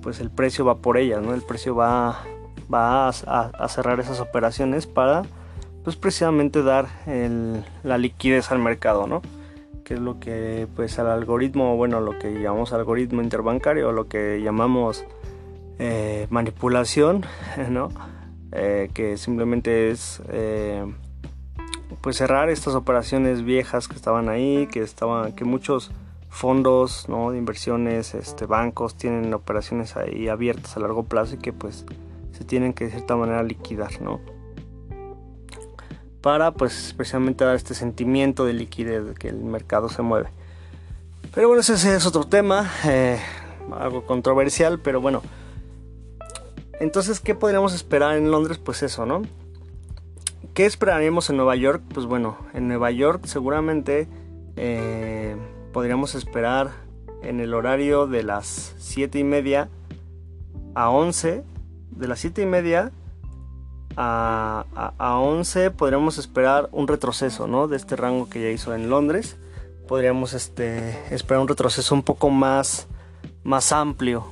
pues 0.00 0.20
el 0.20 0.30
precio 0.30 0.64
va 0.64 0.76
por 0.78 0.96
ellas, 0.96 1.22
¿no? 1.22 1.34
El 1.34 1.42
precio 1.42 1.74
va, 1.74 2.24
va 2.72 3.08
a, 3.08 3.68
cerrar 3.68 4.00
esas 4.00 4.20
operaciones 4.20 4.86
para, 4.86 5.22
pues 5.84 5.96
precisamente 5.96 6.62
dar 6.62 6.88
la 7.82 7.98
liquidez 7.98 8.50
al 8.50 8.58
mercado, 8.58 9.06
¿no? 9.06 9.22
Que 9.84 9.94
es 9.94 10.00
lo 10.00 10.20
que, 10.20 10.66
pues 10.76 10.98
al 10.98 11.08
algoritmo, 11.08 11.76
bueno, 11.76 12.00
lo 12.00 12.18
que 12.18 12.40
llamamos 12.40 12.72
algoritmo 12.72 13.22
interbancario, 13.22 13.92
lo 13.92 14.08
que 14.08 14.40
llamamos 14.42 15.04
eh, 15.78 16.26
manipulación, 16.30 17.24
¿no? 17.70 17.90
Eh, 18.52 18.90
que 18.92 19.16
simplemente 19.16 19.90
es 19.90 20.20
eh, 20.28 20.84
pues 22.00 22.16
cerrar 22.16 22.50
estas 22.50 22.74
operaciones 22.74 23.44
viejas 23.44 23.86
que 23.86 23.94
estaban 23.94 24.28
ahí, 24.28 24.66
que 24.66 24.80
estaban, 24.80 25.32
que 25.32 25.44
muchos 25.44 25.92
fondos 26.28 27.08
¿no? 27.08 27.30
de 27.30 27.38
inversiones, 27.38 28.14
este, 28.14 28.46
bancos 28.46 28.96
tienen 28.96 29.32
operaciones 29.34 29.96
ahí 29.96 30.28
abiertas 30.28 30.76
a 30.76 30.80
largo 30.80 31.04
plazo 31.04 31.36
y 31.36 31.38
que 31.38 31.52
pues 31.52 31.84
se 32.32 32.44
tienen 32.44 32.72
que 32.72 32.84
de 32.84 32.90
cierta 32.90 33.16
manera 33.16 33.42
liquidar, 33.42 34.00
¿no? 34.00 34.20
Para 36.20 36.52
pues 36.52 36.86
especialmente 36.86 37.44
dar 37.44 37.56
este 37.56 37.74
sentimiento 37.74 38.44
de 38.44 38.52
liquidez, 38.52 39.04
de 39.06 39.14
que 39.14 39.28
el 39.28 39.36
mercado 39.36 39.88
se 39.88 40.02
mueve. 40.02 40.28
Pero 41.34 41.48
bueno, 41.48 41.60
ese 41.60 41.74
es 41.74 42.06
otro 42.06 42.24
tema, 42.24 42.70
eh, 42.84 43.18
algo 43.72 44.04
controversial, 44.06 44.80
pero 44.80 45.00
bueno. 45.00 45.22
Entonces, 46.80 47.20
¿qué 47.20 47.34
podríamos 47.36 47.74
esperar 47.74 48.16
en 48.16 48.30
Londres? 48.30 48.58
Pues 48.58 48.82
eso, 48.82 49.06
¿no? 49.06 49.22
¿Qué 50.54 50.66
esperaríamos 50.66 51.30
en 51.30 51.36
Nueva 51.36 51.54
York? 51.54 51.82
Pues 51.94 52.06
bueno, 52.06 52.38
en 52.52 52.66
Nueva 52.66 52.90
York 52.90 53.26
seguramente... 53.26 54.08
Eh, 54.56 55.36
podríamos 55.72 56.14
esperar 56.14 56.72
en 57.22 57.40
el 57.40 57.54
horario 57.54 58.06
de 58.06 58.22
las 58.22 58.74
7 58.78 59.18
y 59.18 59.24
media 59.24 59.68
a 60.74 60.90
11, 60.90 61.44
de 61.90 62.08
las 62.08 62.20
7 62.20 62.42
y 62.42 62.46
media 62.46 62.92
a, 63.96 64.64
a, 64.98 65.18
11 65.18 65.72
podríamos 65.72 66.18
esperar 66.18 66.68
un 66.72 66.88
retroceso, 66.88 67.46
¿no? 67.46 67.68
De 67.68 67.76
este 67.76 67.96
rango 67.96 68.28
que 68.28 68.40
ya 68.40 68.48
hizo 68.50 68.74
en 68.74 68.88
Londres. 68.88 69.36
Podríamos 69.88 70.32
este, 70.32 71.14
esperar 71.14 71.42
un 71.42 71.48
retroceso 71.48 71.94
un 71.94 72.02
poco 72.02 72.30
más, 72.30 72.86
más 73.42 73.72
amplio. 73.72 74.24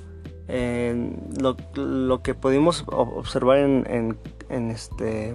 Lo, 0.49 1.57
lo, 1.75 2.23
que 2.23 2.35
pudimos 2.35 2.85
observar 2.87 3.59
en, 3.59 4.17
en, 4.49 4.71
este 4.71 5.35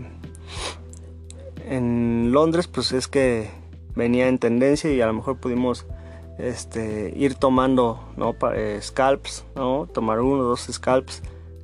en 1.67 2.31
Londres 2.31 2.67
pues 2.67 2.91
es 2.91 3.07
que 3.07 3.49
venía 3.95 4.27
en 4.27 4.39
tendencia 4.39 4.91
y 4.91 5.01
a 5.01 5.05
lo 5.05 5.13
mejor 5.13 5.37
pudimos 5.37 5.85
este, 6.39 7.13
ir 7.15 7.35
tomando 7.35 8.03
¿no? 8.17 8.35
Eh, 8.53 8.79
scalps, 8.81 9.45
¿no? 9.55 9.87
tomar 9.93 10.19
uno 10.19 10.43
o 10.43 10.45
dos 10.45 10.67
scalps 10.71 11.21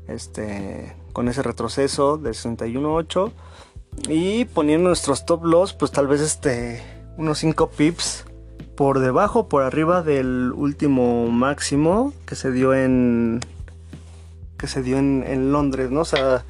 este, 0.08 0.96
con 1.12 1.28
ese 1.28 1.42
retroceso 1.42 2.18
de 2.18 2.32
61.8 2.32 3.32
y 4.10 4.46
poniendo 4.46 4.90
nuestros 4.90 5.26
top 5.26 5.44
loss 5.46 5.74
pues 5.74 5.92
tal 5.92 6.08
vez 6.08 6.22
este, 6.22 6.82
unos 7.18 7.40
5 7.40 7.70
pips 7.72 8.26
por 8.80 9.00
debajo 9.00 9.50
por 9.50 9.64
arriba 9.64 10.04
del 10.04 10.54
último 10.56 11.28
máximo 11.28 12.14
que 12.26 12.36
se 12.36 12.50
dio 12.50 12.74
en 12.74 13.42
que 14.58 14.68
se 14.68 14.82
dio 14.82 14.98
en, 14.98 15.26
en 15.28 15.52
Londres 15.52 15.92
no 15.92 16.00
o 16.00 16.06
sea 16.06 16.46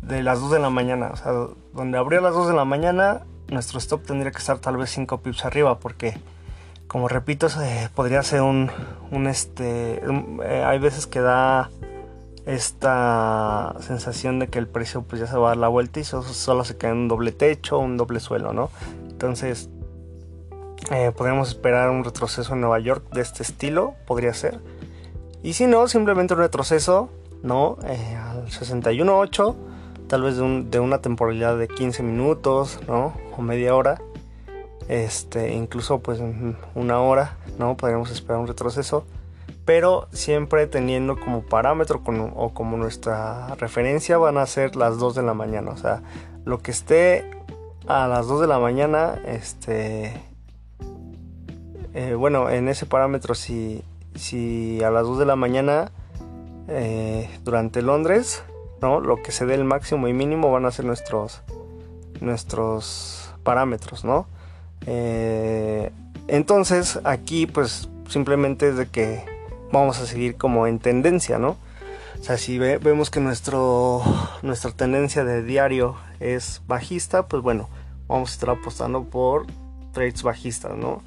de 0.00 0.22
las 0.22 0.40
2 0.40 0.52
de 0.52 0.60
la 0.60 0.70
mañana 0.70 1.10
o 1.12 1.16
sea 1.16 1.30
donde 1.74 1.98
abrió 1.98 2.20
a 2.20 2.22
las 2.22 2.32
2 2.32 2.48
de 2.48 2.54
la 2.54 2.64
mañana 2.64 3.20
nuestro 3.50 3.78
stop 3.80 4.06
tendría 4.06 4.32
que 4.32 4.38
estar 4.38 4.60
tal 4.60 4.78
vez 4.78 4.88
5 4.88 5.20
pips 5.20 5.44
arriba 5.44 5.78
porque 5.78 6.18
como 6.86 7.06
repito 7.06 7.48
podría 7.94 8.22
ser 8.22 8.40
un, 8.40 8.70
un 9.10 9.26
este 9.26 10.00
eh, 10.46 10.64
hay 10.66 10.78
veces 10.78 11.06
que 11.06 11.20
da 11.20 11.68
esta 12.46 13.76
sensación 13.80 14.38
de 14.38 14.48
que 14.48 14.58
el 14.58 14.68
precio 14.68 15.02
pues 15.02 15.20
ya 15.20 15.26
se 15.26 15.36
va 15.36 15.48
a 15.48 15.50
dar 15.50 15.58
la 15.58 15.68
vuelta 15.68 16.00
y 16.00 16.04
solo, 16.04 16.64
se 16.64 16.78
queda 16.78 16.92
un 16.92 17.08
doble 17.08 17.30
techo 17.30 17.78
un 17.78 17.98
doble 17.98 18.20
suelo 18.20 18.54
no 18.54 18.70
entonces 19.10 19.68
eh, 20.90 21.12
podríamos 21.16 21.48
esperar 21.48 21.90
un 21.90 22.04
retroceso 22.04 22.54
en 22.54 22.60
Nueva 22.60 22.78
York 22.78 23.04
de 23.12 23.20
este 23.20 23.42
estilo 23.42 23.94
podría 24.06 24.32
ser. 24.34 24.60
Y 25.42 25.52
si 25.52 25.66
no 25.66 25.88
simplemente 25.88 26.34
un 26.34 26.40
retroceso 26.40 27.10
no 27.42 27.78
eh, 27.84 28.16
al 28.16 28.46
61.8 28.46 29.54
tal 30.08 30.22
vez 30.22 30.36
de, 30.36 30.80
una 30.80 30.98
temporalidad 31.00 31.58
de 31.58 31.68
15 31.68 32.02
minutos, 32.02 32.80
¿no? 32.88 33.12
O 33.36 33.42
media 33.42 33.74
hora, 33.74 34.00
este, 34.88 35.52
incluso 35.52 36.00
pues 36.00 36.20
una 36.74 37.00
hora, 37.00 37.36
¿no? 37.58 37.76
Podríamos 37.76 38.10
esperar 38.10 38.40
un 38.40 38.46
retroceso, 38.46 39.04
pero 39.66 40.08
siempre 40.10 40.66
teniendo 40.66 41.20
como 41.20 41.42
parámetro 41.42 42.02
o 42.34 42.54
como 42.54 42.78
nuestra 42.78 43.54
referencia 43.56 44.16
van 44.16 44.38
a 44.38 44.46
ser 44.46 44.76
las 44.76 44.98
2 44.98 45.14
de 45.14 45.22
la 45.22 45.34
mañana, 45.34 45.72
o 45.72 45.76
sea, 45.76 46.02
lo 46.46 46.60
que 46.60 46.70
esté 46.70 47.30
a 47.86 48.08
las 48.08 48.26
2 48.26 48.40
de 48.40 48.46
la 48.46 48.58
mañana, 48.58 49.20
este, 49.26 50.18
eh, 51.98 52.14
bueno, 52.14 52.48
en 52.48 52.68
ese 52.68 52.86
parámetro 52.86 53.34
si, 53.34 53.82
si 54.14 54.80
a 54.84 54.90
las 54.92 55.02
2 55.02 55.18
de 55.18 55.26
la 55.26 55.34
mañana 55.34 55.90
eh, 56.68 57.28
durante 57.42 57.82
Londres 57.82 58.44
¿no? 58.80 59.00
Lo 59.00 59.20
que 59.20 59.32
se 59.32 59.46
dé 59.46 59.54
el 59.54 59.64
máximo 59.64 60.06
y 60.06 60.12
mínimo 60.12 60.52
van 60.52 60.64
a 60.64 60.70
ser 60.70 60.84
nuestros, 60.84 61.42
nuestros 62.20 63.34
parámetros, 63.42 64.04
¿no? 64.04 64.26
Eh, 64.86 65.90
entonces 66.28 67.00
aquí 67.02 67.46
pues 67.46 67.88
simplemente 68.08 68.68
es 68.68 68.76
de 68.76 68.86
que 68.86 69.24
vamos 69.72 69.98
a 70.00 70.06
seguir 70.06 70.36
como 70.36 70.68
en 70.68 70.78
tendencia, 70.78 71.38
¿no? 71.38 71.56
O 72.20 72.22
sea, 72.22 72.36
si 72.36 72.58
vemos 72.58 73.10
que 73.10 73.18
nuestro, 73.18 74.02
nuestra 74.42 74.70
tendencia 74.70 75.24
de 75.24 75.42
diario 75.42 75.96
es 76.20 76.62
bajista, 76.68 77.26
pues 77.26 77.42
bueno, 77.42 77.68
vamos 78.06 78.30
a 78.30 78.32
estar 78.34 78.50
apostando 78.50 79.04
por 79.04 79.46
trades 79.92 80.22
bajistas, 80.22 80.76
¿no? 80.76 81.02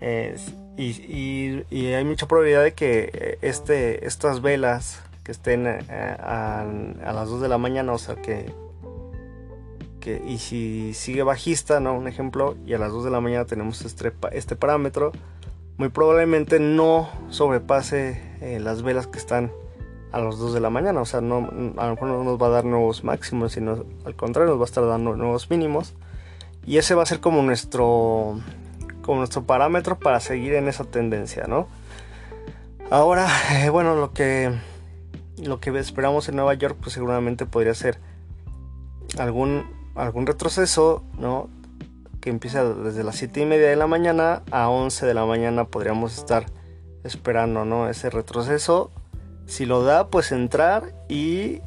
Y, 0.00 1.64
y, 1.70 1.86
hay 1.92 2.04
mucha 2.04 2.26
probabilidad 2.26 2.62
de 2.62 2.72
que 2.72 3.38
este, 3.42 4.06
estas 4.06 4.40
velas 4.40 5.02
que 5.24 5.32
estén 5.32 5.66
eh, 5.66 5.80
a, 5.88 6.64
las 7.12 7.28
2 7.28 7.42
de 7.42 7.48
la 7.48 7.58
mañana, 7.58 7.92
o 7.92 7.98
sea 7.98 8.16
que, 8.16 8.52
que, 10.00 10.22
y 10.26 10.38
si 10.38 10.94
sigue 10.94 11.22
bajista, 11.22 11.80
¿no? 11.80 11.94
Un 11.94 12.08
ejemplo, 12.08 12.56
y 12.66 12.74
a 12.74 12.78
las 12.78 12.92
2 12.92 13.04
de 13.04 13.10
la 13.10 13.20
mañana 13.20 13.44
tenemos 13.44 13.84
este, 13.84 14.12
este 14.32 14.56
parámetro, 14.56 15.12
muy 15.76 15.88
probablemente 15.88 16.60
no 16.60 17.10
sobrepase 17.30 18.20
eh, 18.40 18.60
las 18.60 18.82
velas 18.82 19.06
que 19.06 19.18
están 19.18 19.52
a 20.12 20.20
las 20.20 20.38
2 20.38 20.54
de 20.54 20.60
la 20.60 20.70
mañana, 20.70 21.00
o 21.00 21.04
sea, 21.04 21.20
no, 21.20 21.48
a 21.76 21.86
lo 21.86 21.90
mejor 21.94 22.08
no 22.08 22.24
nos 22.24 22.40
va 22.40 22.46
a 22.46 22.50
dar 22.50 22.64
nuevos 22.64 23.04
máximos, 23.04 23.52
sino 23.52 23.84
al 24.04 24.16
contrario, 24.16 24.50
nos 24.50 24.60
va 24.60 24.64
a 24.64 24.66
estar 24.66 24.86
dando 24.86 25.16
nuevos 25.16 25.50
mínimos. 25.50 25.94
Y 26.66 26.76
ese 26.76 26.94
va 26.94 27.02
a 27.02 27.06
ser 27.06 27.20
como 27.20 27.42
nuestro, 27.42 28.38
como 29.02 29.18
nuestro 29.18 29.44
parámetro 29.44 29.98
para 29.98 30.20
seguir 30.20 30.54
en 30.54 30.68
esa 30.68 30.84
tendencia, 30.84 31.44
¿no? 31.46 31.68
Ahora, 32.90 33.28
bueno, 33.70 33.94
lo 33.94 34.12
que 34.12 34.52
lo 35.42 35.60
que 35.60 35.70
esperamos 35.78 36.28
en 36.28 36.36
Nueva 36.36 36.54
York 36.54 36.76
pues 36.80 36.92
seguramente 36.92 37.46
podría 37.46 37.74
ser 37.74 37.98
algún, 39.18 39.64
algún 39.94 40.26
retroceso, 40.26 41.02
¿no? 41.18 41.48
Que 42.20 42.30
empieza 42.30 42.64
desde 42.64 43.02
las 43.04 43.16
7 43.16 43.40
y 43.40 43.46
media 43.46 43.68
de 43.68 43.76
la 43.76 43.86
mañana 43.86 44.42
a 44.50 44.68
11 44.68 45.06
de 45.06 45.14
la 45.14 45.24
mañana 45.24 45.64
podríamos 45.64 46.18
estar 46.18 46.46
esperando, 47.04 47.64
¿no? 47.64 47.88
Ese 47.88 48.10
retroceso. 48.10 48.90
Si 49.46 49.66
lo 49.66 49.82
da, 49.82 50.08
pues 50.08 50.30
entrar 50.32 50.92
y 51.08 51.60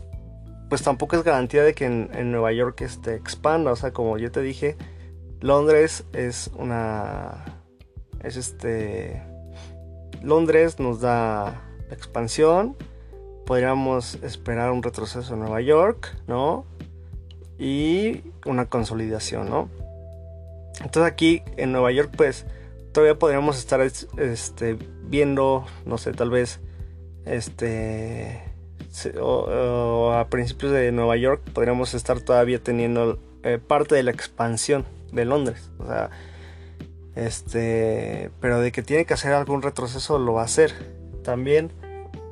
pues 0.69 0.83
tampoco 0.83 1.15
es 1.15 1.23
garantía 1.23 1.63
de 1.63 1.73
que 1.73 1.85
en, 1.85 2.31
Nueva 2.31 2.51
York 2.53 2.81
este, 2.81 3.15
expanda. 3.15 3.71
O 3.71 3.75
sea, 3.75 3.91
como 3.91 4.17
yo 4.17 4.31
te 4.31 4.41
dije, 4.41 4.77
Londres 5.43 6.05
es 6.13 6.49
una... 6.55 7.45
Es 8.23 8.37
este... 8.37 9.21
Londres 10.23 10.79
nos 10.79 11.01
da 11.01 11.61
expansión 11.91 12.77
podríamos 13.45 14.15
esperar 14.23 14.71
un 14.71 14.81
retroceso 14.81 15.33
en 15.33 15.41
Nueva 15.41 15.61
York, 15.61 16.15
¿no? 16.27 16.65
Y 17.59 18.21
una 18.45 18.65
consolidación, 18.67 19.49
¿no? 19.49 19.69
Entonces 20.81 21.11
aquí 21.11 21.43
en 21.57 21.71
Nueva 21.71 21.91
York, 21.91 22.11
pues 22.15 22.45
todavía 22.93 23.19
podríamos 23.19 23.57
estar 23.57 23.81
este, 23.81 24.77
viendo, 25.03 25.65
no 25.85 25.97
sé, 25.97 26.13
tal 26.13 26.29
vez, 26.29 26.59
este, 27.25 28.43
o, 29.19 30.11
a 30.13 30.27
principios 30.29 30.71
de 30.71 30.91
Nueva 30.91 31.17
York 31.17 31.41
podríamos 31.53 31.93
estar 31.93 32.19
todavía 32.21 32.61
teniendo 32.61 33.19
eh, 33.43 33.59
parte 33.59 33.95
de 33.95 34.03
la 34.03 34.11
expansión 34.11 34.85
de 35.13 35.25
Londres, 35.25 35.69
o 35.79 35.85
sea, 35.85 36.09
este, 37.15 38.31
pero 38.41 38.59
de 38.59 38.71
que 38.71 38.81
tiene 38.81 39.05
que 39.05 39.13
hacer 39.13 39.33
algún 39.33 39.61
retroceso 39.61 40.17
lo 40.17 40.33
va 40.33 40.41
a 40.41 40.45
hacer. 40.45 40.73
También 41.23 41.71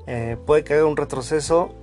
eh, 0.07 0.37
puede 0.45 0.63
que 0.63 0.73
haya 0.73 0.85
un 0.85 0.97
retroceso 0.97 1.75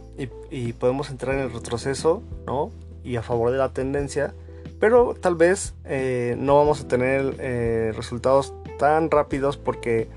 y, 0.51 0.73
podemos 0.73 1.11
entrar 1.11 1.37
en 1.37 1.43
el 1.43 1.53
retroceso, 1.53 2.23
¿no? 2.47 2.73
Y 3.05 3.17
a 3.17 3.23
favor 3.23 3.53
de 3.53 3.59
la 3.59 3.73
tendencia, 3.73 4.35
pero 4.81 5.15
tal 5.15 5.37
vez 5.37 5.75
eh, 5.85 6.35
no 6.39 6.57
vamos 6.57 6.81
a 6.81 6.89
tener 6.89 7.37
eh, 7.39 7.93
resultados 7.95 8.53
tan 8.79 9.11
rápidos 9.11 9.57
porque 9.57 10.09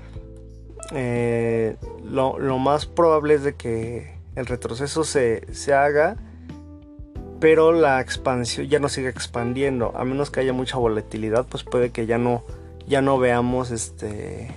lo, 2.04 2.58
más 2.58 2.86
probable 2.86 3.34
es 3.34 3.44
de 3.44 3.54
que 3.54 4.14
el 4.34 4.46
retroceso 4.46 5.04
se, 5.04 5.46
haga 5.72 6.16
pero 7.42 7.72
la 7.72 8.00
expansión 8.00 8.68
ya 8.68 8.78
no 8.78 8.88
siga 8.88 9.10
expandiendo 9.10 9.92
a 9.94 10.04
menos 10.04 10.30
que 10.30 10.40
haya 10.40 10.54
mucha 10.54 10.78
volatilidad 10.78 11.44
pues 11.44 11.62
puede 11.62 11.90
que 11.90 12.06
ya 12.06 12.16
no 12.16 12.42
ya 12.86 13.02
no 13.02 13.18
veamos 13.18 13.70
este 13.70 14.48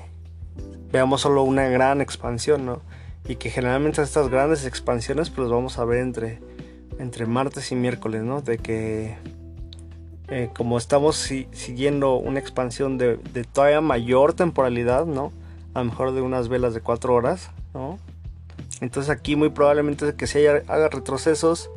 veamos 0.93 1.21
solo 1.21 1.43
una 1.43 1.67
gran 1.67 1.99
expansión 1.99 2.65
no 2.65 2.81
y 3.27 3.35
que 3.35 3.49
generalmente 3.49 4.01
estas 4.01 4.29
grandes 4.29 4.65
expansiones 4.65 5.29
pues 5.29 5.47
los 5.47 5.51
vamos 5.51 5.79
a 5.79 5.85
ver 5.85 5.99
entre, 5.99 6.39
entre 6.99 7.25
martes 7.25 7.71
y 7.71 7.75
miércoles, 7.75 8.23
¿no? 8.23 8.41
De 8.41 8.57
que 8.57 9.15
eh, 10.27 10.49
como 10.55 10.77
estamos 10.77 11.15
siguiendo 11.15 12.15
una 12.15 12.39
expansión 12.39 12.97
de, 12.97 13.17
todavía 13.51 13.81
mayor 13.81 14.33
temporalidad, 14.33 15.05
¿no? 15.05 15.31
A 15.73 15.79
lo 15.79 15.85
mejor 15.85 16.13
de 16.13 16.21
unas 16.21 16.49
velas 16.49 16.73
de 16.73 16.81
4 16.81 17.13
horas, 17.13 17.49
¿no? 17.73 17.99
Entonces 18.81 19.09
aquí 19.09 19.35
muy 19.35 19.49
probablemente 19.49 20.13
que 20.15 20.27
se 20.27 20.47
haga 20.47 20.89
retrocesos 20.89 21.69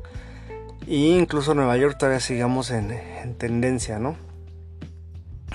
e 0.95 1.19
incluso 1.19 1.55
Nueva 1.55 1.77
York 1.77 1.97
todavía 1.99 2.21
sigamos 2.21 2.71
en, 2.71 2.91
en 2.91 3.35
tendencia, 3.35 3.99
¿no? 3.99 4.17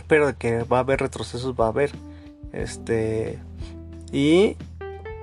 Pero 0.07 0.27
de 0.27 0.35
que 0.35 0.63
va 0.63 0.77
a 0.77 0.81
haber 0.81 0.99
retrocesos, 0.99 1.55
va 1.59 1.65
a 1.65 1.69
haber. 1.69 1.91
Este. 2.51 3.39
Y 4.11 4.57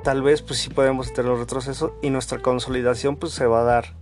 tal 0.03 0.23
vez 0.23 0.42
pues 0.42 0.61
sí 0.61 0.70
podemos 0.70 1.12
tener 1.12 1.31
los 1.31 1.38
retrocesos 1.38 1.92
y 2.03 2.11
nuestra 2.11 2.40
consolidación 2.40 3.16
pues 3.16 3.33
se 3.33 3.46
va 3.46 3.61
a 3.61 3.64
dar. 3.64 3.94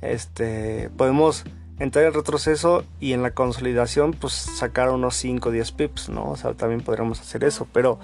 Este, 0.00 0.90
podemos 0.96 1.44
entrar 1.78 2.04
en 2.04 2.14
retroceso 2.14 2.84
y 3.00 3.12
en 3.12 3.22
la 3.22 3.32
consolidación 3.32 4.12
pues 4.12 4.32
sacar 4.32 4.90
unos 4.90 5.16
5 5.16 5.48
o 5.48 5.52
10 5.52 5.72
pips, 5.72 6.08
¿no? 6.08 6.30
O 6.30 6.36
sea, 6.36 6.54
también 6.54 6.80
podríamos 6.80 7.20
hacer 7.20 7.44
eso, 7.44 7.66
pero 7.72 7.98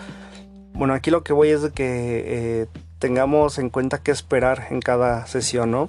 bueno, 0.73 0.95
aquí 0.95 1.11
lo 1.11 1.25
que 1.25 1.33
voy 1.33 1.49
es 1.49 1.63
de 1.63 1.71
que 1.71 1.83
eh, 2.27 2.67
tengamos 2.99 3.59
en 3.59 3.71
cuenta 3.71 4.03
qué 4.03 4.11
esperar 4.11 4.67
en 4.71 4.81
cada 4.81 5.27
sesión, 5.27 5.71
¿no? 5.71 5.89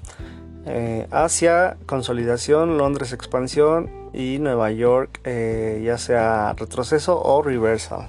Eh, 0.71 1.07
Asia, 1.09 1.77
consolidación, 1.87 2.77
Londres, 2.77 3.11
expansión 3.11 3.89
y 4.13 4.37
Nueva 4.37 4.69
York, 4.71 5.19
eh, 5.23 5.81
ya 5.83 5.97
sea 5.97 6.53
retroceso 6.53 7.19
o 7.19 7.41
reversal. 7.41 8.07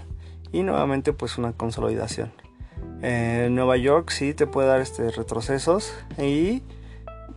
Y 0.52 0.62
nuevamente 0.62 1.14
pues 1.14 1.38
una 1.38 1.52
consolidación. 1.52 2.32
Nueva 3.00 3.78
York 3.78 4.10
sí 4.10 4.34
te 4.34 4.46
puede 4.46 4.68
dar 4.68 4.82
este 4.82 5.10
retrocesos 5.10 5.94
y 6.18 6.62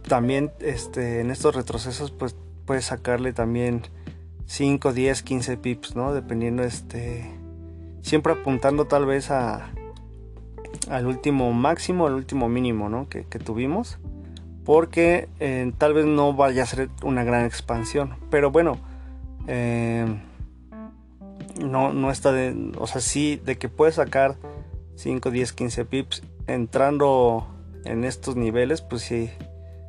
también 0.06 0.52
este, 0.60 1.22
en 1.22 1.32
estos 1.32 1.56
retrocesos 1.56 2.12
pues 2.12 2.36
puedes 2.66 2.84
sacarle 2.84 3.32
también 3.32 3.84
5, 4.48 4.92
10, 4.92 5.24
15 5.24 5.56
pips, 5.58 5.96
¿no? 5.96 6.14
Dependiendo 6.14 6.64
este 6.64 7.32
siempre 8.02 8.34
apuntando 8.34 8.88
tal 8.88 9.06
vez 9.06 9.32
a 9.32 9.72
al 10.90 11.08
último 11.08 11.54
máximo, 11.54 12.08
al 12.08 12.16
último 12.16 12.50
mínimo, 12.50 12.90
¿no? 12.90 13.08
que 13.08 13.24
tuvimos 13.24 14.00
porque 14.66 15.28
eh, 15.40 15.72
tal 15.78 15.94
vez 15.94 16.06
no 16.06 16.34
vaya 16.34 16.64
a 16.64 16.66
ser 16.66 16.90
una 17.04 17.24
gran 17.24 17.46
expansión. 17.46 18.16
Pero 18.30 18.52
bueno, 18.52 18.78
eh, 19.48 20.06
no, 21.62 21.94
no 21.94 22.12
está 22.12 22.32
de. 22.32 22.72
O 22.78 22.88
sea, 22.88 23.02
sí, 23.02 23.42
de 23.44 23.58
que 23.58 23.70
puedes 23.70 23.96
sacar 23.96 24.38
5, 24.96 25.32
10, 25.32 25.54
15 25.54 25.86
pips 25.86 26.24
entrando 26.48 27.48
en 27.84 28.04
estos 28.04 28.36
niveles, 28.36 28.82
pues 28.82 29.02
sí, 29.02 29.30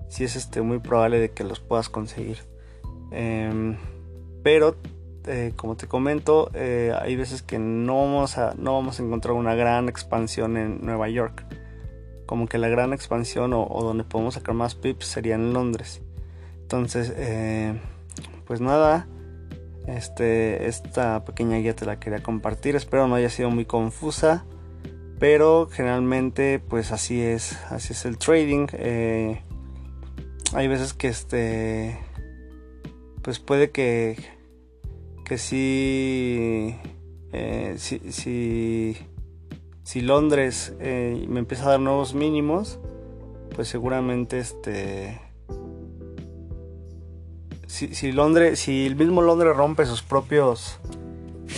sí 0.09 0.25
es 0.25 0.37
este, 0.37 0.63
muy 0.63 0.79
probable 0.79 1.19
de 1.19 1.31
que 1.31 1.45
los 1.45 1.61
puedas 1.61 1.89
conseguir. 1.89 2.39
Em, 3.13 3.77
pero, 4.43 4.77
eh, 5.27 5.53
como 5.55 5.77
te 5.77 5.87
comento, 5.87 6.51
hay 6.55 7.17
veces 7.17 7.43
que 7.43 7.59
no 7.59 7.99
vamos, 7.99 8.39
a, 8.39 8.55
no 8.59 8.75
vamos 8.75 8.99
a 8.99 9.03
encontrar 9.05 9.35
una 9.35 9.55
gran 9.55 9.89
expansión 9.89 10.57
en 10.57 10.85
Nueva 10.85 11.09
York 11.09 11.45
como 12.27 12.47
que 12.47 12.59
la 12.59 12.69
gran 12.69 12.93
expansión 12.93 13.53
o, 13.53 13.67
donde 13.83 14.05
podemos 14.05 14.35
sacar 14.35 14.55
más 14.55 14.75
pips 14.75 15.07
sería 15.07 15.35
en 15.35 15.53
Londres. 15.53 16.03
Entonces, 16.63 17.13
eh, 17.17 17.79
pues 18.47 18.61
nada, 18.61 19.07
este, 19.87 20.67
esta 20.67 21.25
pequeña 21.25 21.59
guía 21.59 21.77
te 21.77 21.85
la 21.85 22.01
quería 22.01 22.23
compartir. 22.23 22.77
Espero 22.77 23.07
no 23.07 23.15
haya 23.15 23.31
sido 23.31 23.51
muy 23.51 23.65
confusa, 23.65 24.45
pero 25.19 25.69
generalmente, 25.71 26.59
pues 26.59 26.93
así 26.93 27.21
es, 27.21 27.59
así 27.71 27.93
es 27.93 28.05
el 28.05 28.19
trading. 28.19 28.67
Eh, 28.73 29.43
hay 30.55 30.69
veces 30.69 30.95
que 30.95 31.09
este, 31.09 31.99
pues 33.23 33.39
puede 33.39 33.71
que, 33.71 34.17
que 35.25 35.39
sí, 35.39 36.77
eh, 37.33 37.75
sí 37.79 38.97
si 39.85 40.01
Londres 40.01 40.75
eh, 40.81 41.25
me 41.29 41.40
empieza 41.40 41.66
a 41.66 41.70
dar 41.73 41.81
nuevos 41.81 42.14
mínimos, 42.14 42.81
pues 43.55 43.68
seguramente 43.68 44.40
este... 44.40 45.20
Si, 47.66 48.12
Londres, 48.12 48.61
si 48.61 48.87
el 48.87 48.94
mismo 48.94 49.20
Londres 49.20 49.57
rompe 49.57 49.85
sus 49.85 50.01
propios 50.01 50.79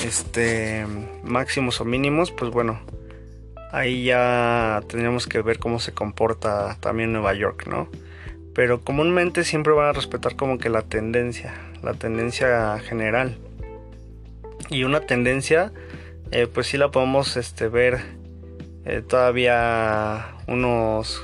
este, 0.03 0.87
máximos 1.23 1.79
o 1.83 1.85
mínimos, 1.85 2.33
pues 2.33 2.51
bueno, 2.51 2.81
ahí 3.71 4.05
ya 4.05 4.83
tendríamos 4.89 5.27
que 5.27 5.43
ver 5.43 5.59
cómo 5.59 5.79
se 5.79 5.93
comporta 5.93 6.79
también 6.81 7.13
Nueva 7.13 7.35
York, 7.35 7.67
¿no? 7.67 7.89
Pero 8.55 8.81
comúnmente 8.81 9.45
siempre 9.45 9.75
van 9.75 9.89
a 9.89 9.93
respetar 9.93 10.37
como 10.37 10.57
que 10.57 10.71
la 10.71 10.81
tendencia, 10.81 11.55
la 11.83 11.93
tendencia 11.93 12.79
general. 12.79 13.37
Y 14.71 14.85
una 14.85 15.01
tendencia 15.01 15.71
eh, 16.31 16.47
pues 16.47 16.67
sí 16.69 16.77
la 16.77 16.91
podemos 16.91 17.37
este, 17.37 17.69
ver 17.69 18.01
eh, 18.85 19.03
todavía 19.07 20.35
unos 20.47 21.23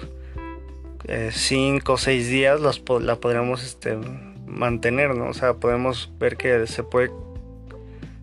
5 1.31 1.93
o 1.93 1.99
6 1.99 2.29
días 2.29 2.61
la 2.61 3.17
podríamos 3.17 3.65
este, 3.65 3.99
mantener, 4.47 5.15
¿no? 5.15 5.29
O 5.29 5.35
sea, 5.35 5.55
podemos 5.55 6.13
ver 6.19 6.37
que 6.37 6.67
se 6.67 6.83
puede 6.85 7.11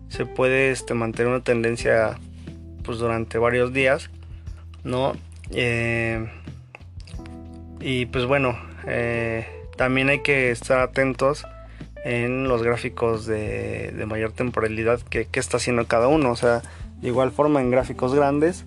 se 0.08 0.26
puede 0.26 0.70
este, 0.70 0.94
mantener 0.94 1.30
una 1.30 1.44
tendencia 1.44 2.18
pues 2.82 2.98
durante 2.98 3.38
varios 3.38 3.72
días, 3.72 4.10
¿no? 4.82 5.12
Eh, 5.52 6.28
y 7.80 8.06
pues 8.06 8.24
bueno, 8.26 8.58
también 9.76 10.08
hay 10.08 10.20
que 10.20 10.50
estar 10.50 10.80
atentos 10.80 11.46
en 12.04 12.48
los 12.48 12.62
gráficos 12.62 13.26
de, 13.26 13.92
mayor 14.06 14.32
temporalidad 14.32 15.00
que, 15.00 15.28
está 15.32 15.58
haciendo 15.58 15.86
cada 15.86 16.08
uno. 16.08 16.30
O 16.30 16.36
sea, 16.36 16.62
de 17.00 17.08
igual 17.08 17.32
forma 17.32 17.60
en 17.60 17.70
gráficos 17.70 18.14
grandes 18.14 18.64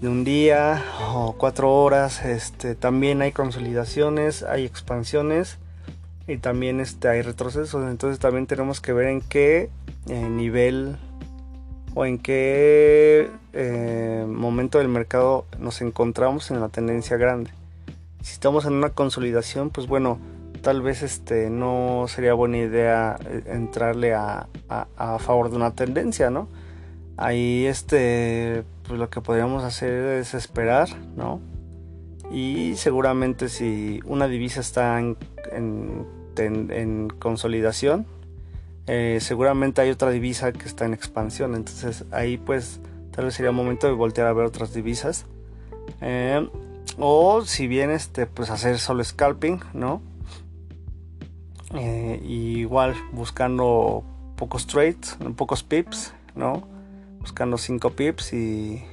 de 0.00 0.08
un 0.08 0.24
día 0.24 0.84
o 1.12 1.34
cuatro 1.38 1.72
horas, 1.72 2.24
este, 2.24 2.74
también 2.74 3.22
hay 3.22 3.32
consolidaciones, 3.32 4.42
hay 4.42 4.64
expansiones 4.64 5.58
y 6.26 6.36
también 6.38 6.80
este, 6.80 7.08
hay 7.08 7.22
retrocesos. 7.22 7.88
Entonces 7.88 8.18
también 8.18 8.46
tenemos 8.46 8.80
que 8.80 8.92
ver 8.92 9.06
en 9.08 9.20
qué 9.20 9.70
eh, 10.08 10.28
nivel 10.28 10.96
o 11.94 12.04
en 12.04 12.18
qué 12.18 13.30
eh, 13.52 14.24
momento 14.28 14.78
del 14.78 14.88
mercado 14.88 15.46
nos 15.58 15.80
encontramos 15.80 16.50
en 16.50 16.60
la 16.60 16.68
tendencia 16.68 17.16
grande. 17.16 17.50
Si 18.20 18.32
estamos 18.32 18.64
en 18.64 18.72
una 18.72 18.90
consolidación, 18.90 19.70
pues 19.70 19.86
bueno, 19.86 20.18
tal 20.64 20.80
vez 20.80 21.02
este 21.02 21.50
no 21.50 22.06
sería 22.08 22.32
buena 22.32 22.56
idea 22.56 23.18
eh, 23.26 23.42
entrarle 23.48 24.14
a, 24.14 24.48
favor 25.18 25.50
de 25.50 25.56
una 25.56 25.74
tendencia, 25.74 26.30
¿no? 26.30 26.48
Ahí 27.18 27.66
este 27.66 28.64
pues 28.88 28.98
lo 28.98 29.10
que 29.10 29.20
podríamos 29.20 29.62
hacer 29.62 29.92
es 29.92 30.32
esperar, 30.32 30.88
¿no? 31.16 31.40
Y 32.32 32.74
seguramente 32.76 33.50
si 33.50 34.00
una 34.06 34.26
divisa 34.26 34.60
está 34.60 34.98
en, 34.98 35.18
en, 35.52 37.08
consolidación, 37.18 38.06
eh, 38.86 39.18
seguramente 39.20 39.82
hay 39.82 39.90
otra 39.90 40.10
divisa 40.10 40.52
que 40.52 40.66
está 40.66 40.86
en 40.86 40.94
expansión. 40.94 41.54
Entonces 41.54 42.06
ahí 42.10 42.38
pues 42.38 42.80
tal 43.12 43.26
vez 43.26 43.34
sería 43.34 43.52
momento 43.52 43.86
de 43.86 43.92
voltear 43.92 44.26
a 44.26 44.32
ver 44.32 44.46
otras 44.46 44.72
divisas. 44.72 45.26
Eh, 46.00 46.48
o 46.98 47.42
si 47.44 47.66
bien 47.66 47.90
este 47.90 48.24
pues 48.26 48.48
hacer 48.48 48.78
solo 48.78 49.04
scalping, 49.04 49.60
¿no? 49.74 50.00
Eh, 51.74 52.20
igual 52.24 52.94
buscando 53.12 54.04
pocos 54.36 54.66
trades, 54.66 55.18
pocos 55.36 55.62
pips, 55.62 56.14
¿no? 56.34 56.68
Buscando 57.18 57.58
5 57.58 57.90
pips 57.90 58.32
y, 58.32 58.84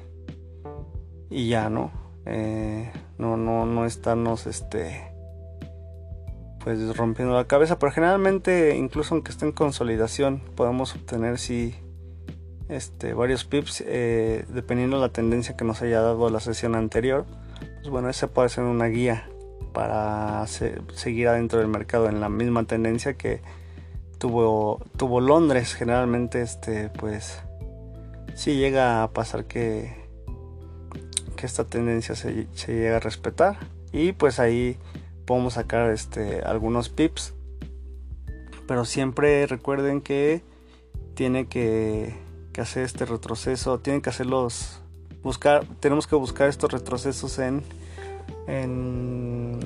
y 1.30 1.50
ya, 1.50 1.70
¿no? 1.70 1.92
Eh, 2.26 2.92
no, 3.18 3.38
no, 3.38 3.66
no 3.66 3.86
estarnos 3.86 4.48
este 4.48 5.08
pues 6.64 6.96
rompiendo 6.96 7.34
la 7.34 7.46
cabeza, 7.46 7.80
pero 7.80 7.92
generalmente 7.92 8.76
incluso 8.78 9.16
aunque 9.16 9.32
esté 9.32 9.46
en 9.46 9.52
consolidación 9.52 10.44
podemos 10.56 10.94
obtener 10.94 11.40
si 11.40 11.76
este, 12.70 13.14
varios 13.14 13.46
pips 13.46 13.84
eh, 13.88 14.46
dependiendo 14.50 14.98
de 14.98 15.02
la 15.02 15.12
tendencia 15.12 15.58
que 15.58 15.66
nos 15.66 15.82
haya 15.82 16.02
dado 16.02 16.30
la 16.30 16.40
sesión 16.40 16.76
anterior. 16.76 17.26
Pues 17.60 17.90
bueno, 17.90 18.10
ese 18.10 18.28
puede 18.28 18.50
ser 18.50 18.64
una 18.64 18.86
guía 18.86 19.31
para 19.74 20.46
seguir 20.48 21.28
adentro 21.28 21.60
del 21.60 21.68
mercado 21.68 22.10
en 22.10 22.20
la 22.20 22.30
misma 22.30 22.66
tendencia 22.66 23.14
que 23.14 23.42
tuvo, 24.18 24.80
tuvo 24.98 25.20
Londres. 25.20 25.74
Generalmente, 25.74 26.42
este, 26.42 26.90
pues, 26.90 27.42
sí 28.36 28.56
llega 28.56 29.04
a 29.04 29.12
pasar 29.12 29.46
que, 29.46 29.96
que 31.36 31.46
esta 31.46 31.66
tendencia 31.66 32.16
se, 32.16 32.48
llega 32.68 32.98
a 32.98 33.00
respetar. 33.00 33.58
Y 33.92 34.14
pues 34.14 34.40
ahí 34.40 34.78
podemos 35.26 35.56
sacar 35.56 35.90
este, 35.90 36.42
algunos 36.42 36.90
pips. 36.90 37.34
Pero 38.68 38.86
siempre 38.86 39.48
recuerden 39.48 40.02
que 40.02 40.44
tiene 41.14 41.48
que, 41.48 42.16
que 42.54 42.62
hacer 42.62 42.84
este 42.84 43.06
retroceso, 43.06 43.80
tienen 43.80 44.02
que 44.02 44.10
hacerlos, 44.10 44.82
buscar, 45.24 45.66
tenemos 45.80 46.08
que 46.08 46.16
buscar 46.16 46.48
estos 46.48 46.72
retrocesos 46.72 47.38
en 47.40 47.64
en 48.48 49.60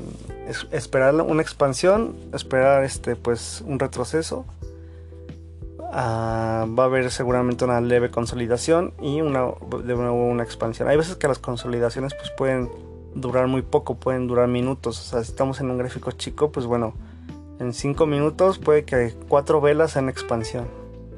esperar 0.71 1.15
una 1.15 1.41
expansión, 1.41 2.15
esperar 2.33 2.83
este 2.83 3.15
pues 3.15 3.63
un 3.65 3.79
retroceso. 3.79 4.45
Ah, 5.91 6.65
va 6.77 6.83
a 6.83 6.85
haber 6.87 7.09
seguramente 7.09 7.63
una 7.63 7.79
leve 7.79 8.11
consolidación 8.11 8.93
y 9.01 9.21
una 9.21 9.45
de 9.83 9.95
nuevo 9.95 10.27
una 10.27 10.43
expansión. 10.43 10.89
Hay 10.89 10.97
veces 10.97 11.15
que 11.15 11.27
las 11.27 11.39
consolidaciones 11.39 12.13
pues 12.13 12.31
pueden 12.31 12.69
durar 13.13 13.47
muy 13.47 13.61
poco, 13.61 13.95
pueden 13.95 14.27
durar 14.27 14.47
minutos. 14.47 14.99
O 14.99 15.03
sea, 15.03 15.23
si 15.23 15.31
estamos 15.31 15.61
en 15.61 15.71
un 15.71 15.77
gráfico 15.77 16.11
chico, 16.11 16.51
pues 16.51 16.65
bueno, 16.65 16.93
en 17.59 17.73
5 17.73 18.05
minutos 18.05 18.59
puede 18.59 18.83
que 18.83 19.13
cuatro 19.29 19.61
velas 19.61 19.91
sean 19.91 20.09
expansión. 20.09 20.67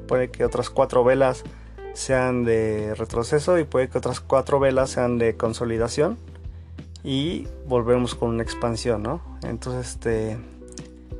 Puede 0.06 0.30
que 0.30 0.44
otras 0.44 0.70
cuatro 0.70 1.02
velas 1.02 1.42
sean 1.94 2.44
de 2.44 2.94
retroceso 2.94 3.58
y 3.58 3.64
puede 3.64 3.88
que 3.88 3.98
otras 3.98 4.20
cuatro 4.20 4.60
velas 4.60 4.90
sean 4.90 5.18
de 5.18 5.36
consolidación 5.36 6.16
y 7.04 7.46
volvemos 7.66 8.14
con 8.14 8.30
una 8.30 8.42
expansión, 8.42 9.02
¿no? 9.02 9.20
Entonces, 9.42 9.94
este, 9.94 10.38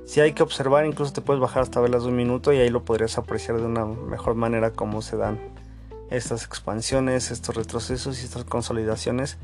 si 0.07 0.21
hay 0.21 0.33
que 0.33 0.43
observar, 0.43 0.87
incluso 0.87 1.13
te 1.13 1.21
puedes 1.21 1.41
bajar 1.41 1.63
hasta 1.63 1.81
velas 1.81 2.03
de 2.03 2.09
un 2.09 2.17
minuto 2.17 2.53
y 2.53 2.59
ahí 2.59 2.71
lo 2.71 2.85
podrías 2.85 3.19
apreciar 3.19 3.59
de 3.59 3.67
una 3.67 3.85
mejor 3.85 4.35
manera 4.35 4.71
cómo 4.71 5.03
se 5.03 5.17
dan 5.17 5.39
estas 6.11 6.45
expansiones, 6.45 7.31
estos 7.31 7.55
retrocesos 7.55 8.21
y 8.21 8.25
estas 8.25 8.45
consolidaciones 8.45 9.39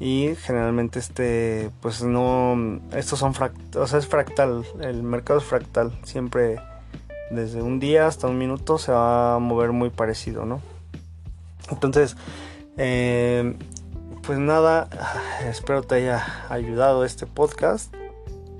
y 0.00 0.34
generalmente 0.34 0.98
este 0.98 1.70
pues 1.82 2.02
no 2.02 2.80
estos 2.92 3.18
son 3.18 3.34
fractal 3.34 3.82
o 3.82 3.86
sea 3.86 3.98
es 3.98 4.06
fractal 4.06 4.64
el 4.80 5.02
mercado 5.02 5.40
es 5.40 5.44
fractal 5.44 5.92
siempre 6.04 6.56
desde 7.30 7.60
un 7.60 7.78
día 7.78 8.06
hasta 8.06 8.26
un 8.26 8.38
minuto 8.38 8.78
se 8.78 8.92
va 8.92 9.34
a 9.34 9.38
mover 9.38 9.72
muy 9.72 9.90
parecido 9.90 10.46
no 10.46 10.62
entonces 11.70 12.16
eh, 12.78 13.54
pues 14.30 14.38
nada 14.38 14.88
espero 15.44 15.82
te 15.82 15.96
haya 15.96 16.24
ayudado 16.50 17.04
este 17.04 17.26
podcast. 17.26 17.92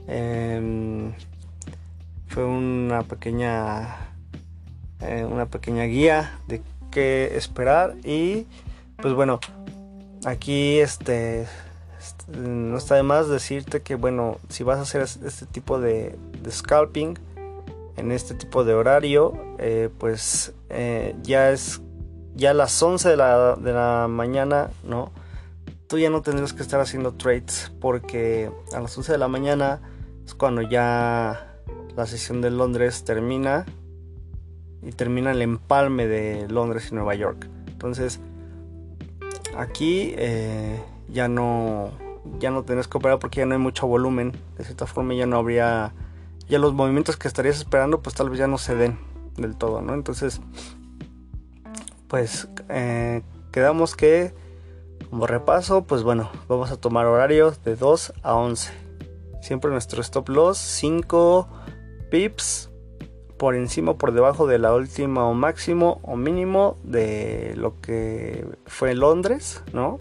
Em, 0.09 1.13
fue 2.27 2.45
una 2.45 3.05
pequeña 3.05 3.97
eh, 4.99 5.25
una 5.25 5.47
pequeña 5.47 5.85
guía 5.85 6.41
de 6.49 6.61
qué 6.91 7.37
esperar 7.37 7.95
y 8.03 8.49
pues 8.97 9.15
bueno 9.15 9.39
aquí 10.25 10.81
este, 10.81 11.47
no 12.37 12.77
está 12.77 12.97
de 12.97 13.05
más 13.05 13.29
decirte 13.29 13.81
que 13.81 13.95
bueno 13.95 14.39
si 14.49 14.65
vas 14.65 14.79
a 14.79 14.83
hacer 14.83 15.03
este 15.03 15.47
tipo 15.47 15.79
de, 15.79 16.19
scalping 16.51 17.17
en 17.97 18.11
este 18.11 18.35
tipo 18.35 18.65
de 18.65 18.75
horario 18.75 19.35
eh, 19.59 19.89
pues 20.01 20.53
eh, 20.69 21.15
ya 21.23 21.53
es 21.53 21.81
ya 22.35 22.51
a 22.51 22.55
las 22.55 22.83
11 22.83 23.09
de 23.09 23.17
la, 23.17 23.55
de 23.55 23.73
la 23.73 24.09
mañana 24.09 24.71
no 24.83 25.13
tú 25.91 25.99
ya 25.99 26.09
no 26.09 26.23
tendrás 26.23 26.55
que 26.55 26.63
estar 26.63 26.81
haciendo 26.81 27.13
trades 27.13 27.71
porque 27.79 28.51
a 28.73 28.81
las 28.81 28.97
11 28.97 29.13
de 29.13 29.19
la 29.19 29.29
mañana 29.29 29.83
es 30.25 30.35
cuando 30.35 30.63
ya 30.63 31.59
la 31.95 32.07
sesión 32.07 32.41
de 32.41 32.51
Londres 32.51 33.05
termina 33.05 33.67
y 34.83 34.93
termina 34.93 35.33
el 35.33 35.43
empalme 35.43 36.07
de 36.07 36.49
Londres 36.49 36.89
y 36.91 36.95
Nueva 36.95 37.15
York 37.15 37.47
entonces 37.67 38.21
Aquí 39.57 40.15
eh, 40.17 40.81
ya 41.09 41.29
no 41.29 41.91
ya 42.39 42.51
no 42.51 42.63
tenés 42.63 42.87
que 42.87 42.99
operar 42.99 43.19
porque 43.19 43.41
ya 43.41 43.47
no 43.47 43.55
hay 43.55 43.61
mucho 43.61 43.87
volumen. 43.87 44.33
De 44.57 44.65
cierta 44.65 44.87
forma 44.87 45.15
ya 45.15 45.27
no 45.27 45.37
habría 45.37 45.93
ya 46.49 46.59
los 46.59 46.73
movimientos 46.73 47.17
que 47.17 47.29
estarías 47.29 47.57
esperando 47.57 48.01
pues 48.01 48.15
tal 48.15 48.31
vez 48.31 48.39
ya 48.39 48.47
no 48.47 48.59
se 48.59 48.75
den 48.75 48.99
del 49.37 49.57
todo, 49.57 49.83
¿no? 49.83 49.95
Entonces 49.95 50.41
pues 52.09 52.49
eh, 52.69 53.23
quedamos 53.53 53.97
que 53.97 54.35
como 55.09 55.27
repaso 55.27 55.85
pues 55.85 56.03
bueno 56.03 56.31
vamos 56.49 56.71
a 56.71 56.77
tomar 56.77 57.07
horarios 57.07 57.63
de 57.65 57.77
2 57.77 58.13
a 58.23 58.35
11. 58.35 58.73
Siempre 59.41 59.71
nuestro 59.71 60.03
stop 60.03 60.29
loss 60.29 60.59
5 60.59 61.49
pips 62.11 62.71
por 63.41 63.55
encima 63.55 63.93
o 63.93 63.97
por 63.97 64.13
debajo 64.13 64.47
de 64.47 64.59
la 64.59 64.75
última 64.75 65.25
o 65.25 65.33
máximo 65.33 65.99
o 66.03 66.15
mínimo 66.15 66.77
de 66.85 67.55
lo 67.57 67.81
que 67.81 68.47
fue 68.67 68.95
Londres, 68.95 69.65
¿no? 69.73 69.99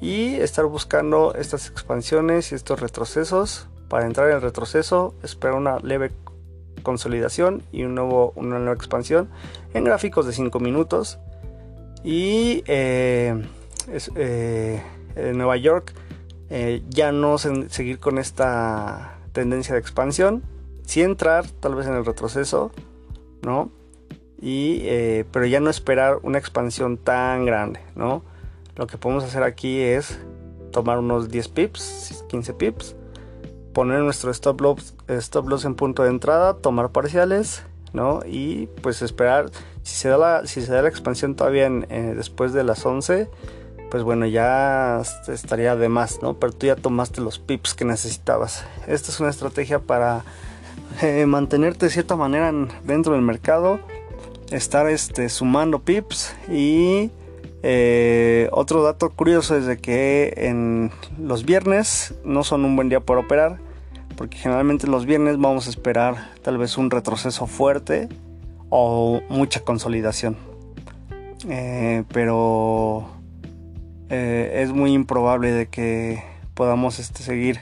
Y 0.00 0.34
estar 0.34 0.64
buscando 0.64 1.32
estas 1.34 1.68
expansiones 1.68 2.50
y 2.50 2.56
estos 2.56 2.80
retrocesos. 2.80 3.68
Para 3.88 4.06
entrar 4.06 4.28
en 4.28 4.36
el 4.36 4.42
retroceso, 4.42 5.14
esperar 5.22 5.56
una 5.56 5.78
leve 5.78 6.10
consolidación 6.82 7.62
y 7.70 7.84
un 7.84 7.94
nuevo, 7.94 8.32
una 8.34 8.58
nueva 8.58 8.74
expansión 8.74 9.30
en 9.72 9.84
gráficos 9.84 10.26
de 10.26 10.32
5 10.32 10.58
minutos. 10.58 11.20
Y 12.02 12.64
eh, 12.66 13.40
eh, 14.14 14.82
en 15.16 15.38
Nueva 15.38 15.56
York 15.56 15.94
eh, 16.50 16.82
ya 16.88 17.12
no 17.12 17.38
seguir 17.38 17.98
con 17.98 18.18
esta 18.18 19.18
tendencia 19.32 19.74
de 19.74 19.80
expansión, 19.80 20.42
sí 20.84 21.02
entrar 21.02 21.46
tal 21.46 21.76
vez 21.76 21.86
en 21.86 21.94
el 21.94 22.04
retroceso, 22.04 22.72
¿no? 23.42 23.70
Y, 24.40 24.80
eh, 24.82 25.24
pero 25.30 25.46
ya 25.46 25.60
no 25.60 25.70
esperar 25.70 26.18
una 26.22 26.38
expansión 26.38 26.96
tan 26.96 27.44
grande, 27.44 27.80
¿no? 27.94 28.22
Lo 28.76 28.86
que 28.86 28.98
podemos 28.98 29.22
hacer 29.22 29.42
aquí 29.44 29.80
es 29.80 30.18
tomar 30.72 30.98
unos 30.98 31.28
10 31.28 31.48
pips, 31.48 32.24
15 32.28 32.54
pips, 32.54 32.96
poner 33.72 34.00
nuestro 34.00 34.30
stop 34.30 34.60
loss, 34.60 34.94
stop 35.08 35.48
loss 35.48 35.64
en 35.64 35.74
punto 35.74 36.02
de 36.02 36.08
entrada, 36.08 36.54
tomar 36.54 36.90
parciales, 36.90 37.62
¿no? 37.92 38.20
Y 38.26 38.66
pues 38.82 39.02
esperar, 39.02 39.50
si 39.82 39.94
se 39.94 40.08
da 40.08 40.18
la, 40.18 40.46
si 40.46 40.62
se 40.62 40.72
da 40.72 40.82
la 40.82 40.88
expansión 40.88 41.34
todavía 41.36 41.66
eh, 41.66 42.14
después 42.16 42.52
de 42.52 42.64
las 42.64 42.84
11, 42.84 43.28
pues 43.90 44.02
bueno, 44.02 44.26
ya 44.26 45.02
estaría 45.28 45.76
de 45.76 45.88
más, 45.88 46.22
¿no? 46.22 46.34
Pero 46.34 46.52
tú 46.52 46.66
ya 46.66 46.76
tomaste 46.76 47.20
los 47.20 47.38
pips 47.38 47.74
que 47.74 47.84
necesitabas. 47.84 48.64
Esta 48.86 49.10
es 49.10 49.20
una 49.20 49.30
estrategia 49.30 49.80
para 49.80 50.24
eh, 51.02 51.26
mantenerte 51.26 51.86
de 51.86 51.90
cierta 51.90 52.16
manera 52.16 52.52
dentro 52.84 53.14
del 53.14 53.22
mercado, 53.22 53.80
estar 54.50 54.88
este, 54.88 55.28
sumando 55.28 55.80
pips 55.80 56.34
y 56.48 57.10
eh, 57.62 58.48
otro 58.52 58.82
dato 58.82 59.10
curioso 59.10 59.56
es 59.56 59.66
de 59.66 59.78
que 59.78 60.32
en 60.36 60.90
los 61.18 61.44
viernes 61.44 62.14
no 62.24 62.44
son 62.44 62.64
un 62.64 62.76
buen 62.76 62.88
día 62.88 63.00
para 63.00 63.20
operar, 63.20 63.58
porque 64.16 64.38
generalmente 64.38 64.86
los 64.86 65.04
viernes 65.04 65.38
vamos 65.38 65.66
a 65.66 65.70
esperar 65.70 66.30
tal 66.42 66.58
vez 66.58 66.78
un 66.78 66.90
retroceso 66.90 67.46
fuerte 67.46 68.08
o 68.68 69.20
mucha 69.28 69.60
consolidación. 69.60 70.36
Eh, 71.48 72.04
pero 72.12 73.08
es 74.10 74.72
muy 74.72 74.92
improbable 74.92 75.52
de 75.52 75.66
que 75.66 76.22
podamos 76.54 76.98
este, 76.98 77.22
seguir 77.22 77.60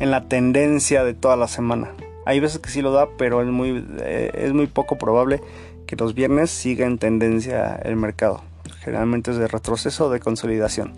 en 0.00 0.10
la 0.10 0.28
tendencia 0.28 1.04
de 1.04 1.14
toda 1.14 1.36
la 1.36 1.48
semana. 1.48 1.90
Hay 2.24 2.40
veces 2.40 2.58
que 2.60 2.70
sí 2.70 2.82
lo 2.82 2.92
da, 2.92 3.08
pero 3.16 3.42
es 3.42 3.48
muy, 3.48 3.84
eh, 4.00 4.30
es 4.34 4.52
muy 4.52 4.66
poco 4.66 4.98
probable 4.98 5.40
que 5.86 5.96
los 5.96 6.14
viernes 6.14 6.50
siga 6.50 6.86
en 6.86 6.98
tendencia 6.98 7.76
el 7.76 7.96
mercado. 7.96 8.42
Generalmente 8.80 9.30
es 9.30 9.38
de 9.38 9.48
retroceso 9.48 10.06
o 10.06 10.10
de 10.10 10.20
consolidación. 10.20 10.92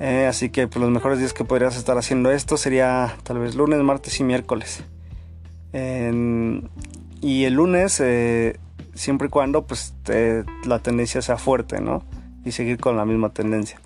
Eh, 0.00 0.26
así 0.28 0.50
que 0.50 0.66
pues, 0.66 0.80
los 0.80 0.90
mejores 0.90 1.20
días 1.20 1.32
que 1.32 1.44
podrías 1.44 1.76
estar 1.76 1.96
haciendo 1.96 2.32
esto 2.32 2.56
sería 2.56 3.16
tal 3.22 3.38
vez 3.38 3.54
lunes, 3.54 3.78
martes 3.80 4.18
y 4.18 4.24
miércoles. 4.24 4.82
y 5.72 7.44
el 7.44 7.54
lunes, 7.54 8.00
eh, 8.00 8.58
siempre 8.94 9.28
y 9.28 9.30
cuando 9.30 9.64
pues, 9.64 9.94
la 10.66 10.80
tendencia 10.80 11.22
sea 11.22 11.36
fuerte, 11.38 11.80
¿no? 11.80 12.02
Y 12.44 12.50
seguir 12.50 12.78
con 12.78 12.96
la 12.96 13.04
misma 13.04 13.30
tendencia. 13.30 13.80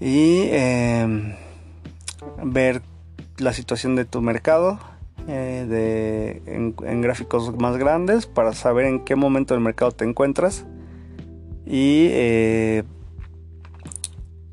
Y 0.00 0.48
em, 0.52 1.34
ver 2.42 2.82
la 3.38 3.52
situación 3.52 3.96
de 3.96 4.04
tu 4.04 4.20
mercado 4.20 4.78
eh, 5.26 5.66
de, 5.68 6.42
en, 6.46 7.02
gráficos 7.02 7.54
más 7.58 7.76
grandes 7.76 8.26
para 8.26 8.52
saber 8.54 8.86
en 8.86 9.04
qué 9.04 9.14
momento 9.14 9.54
del 9.54 9.62
mercado 9.62 9.92
te 9.92 10.04
encuentras. 10.04 10.64
Y, 11.66 12.08
eh, 12.10 12.84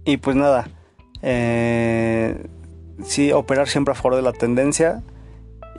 y 0.03 0.17
pues 0.17 0.35
nada, 0.35 0.67
eh, 1.21 2.45
sí, 3.03 3.31
operar 3.31 3.67
siempre 3.67 3.93
a 3.93 3.95
favor 3.95 4.15
de 4.15 4.21
la 4.21 4.33
tendencia. 4.33 5.01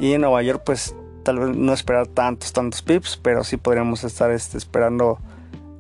Y 0.01 0.13
en 0.13 0.23
Nueva 0.23 0.43
York, 0.43 0.63
pues 0.65 0.95
tal 1.25 1.41
vez 1.41 1.57
no 1.57 1.73
esperar 1.73 2.07
tantos, 2.07 2.53
tantos 2.53 2.83
pips, 2.83 3.19
pero 3.23 3.45
sí 3.45 3.57
podríamos 3.57 4.05
estar 4.05 4.31
este, 4.31 4.59
esperando 4.59 5.19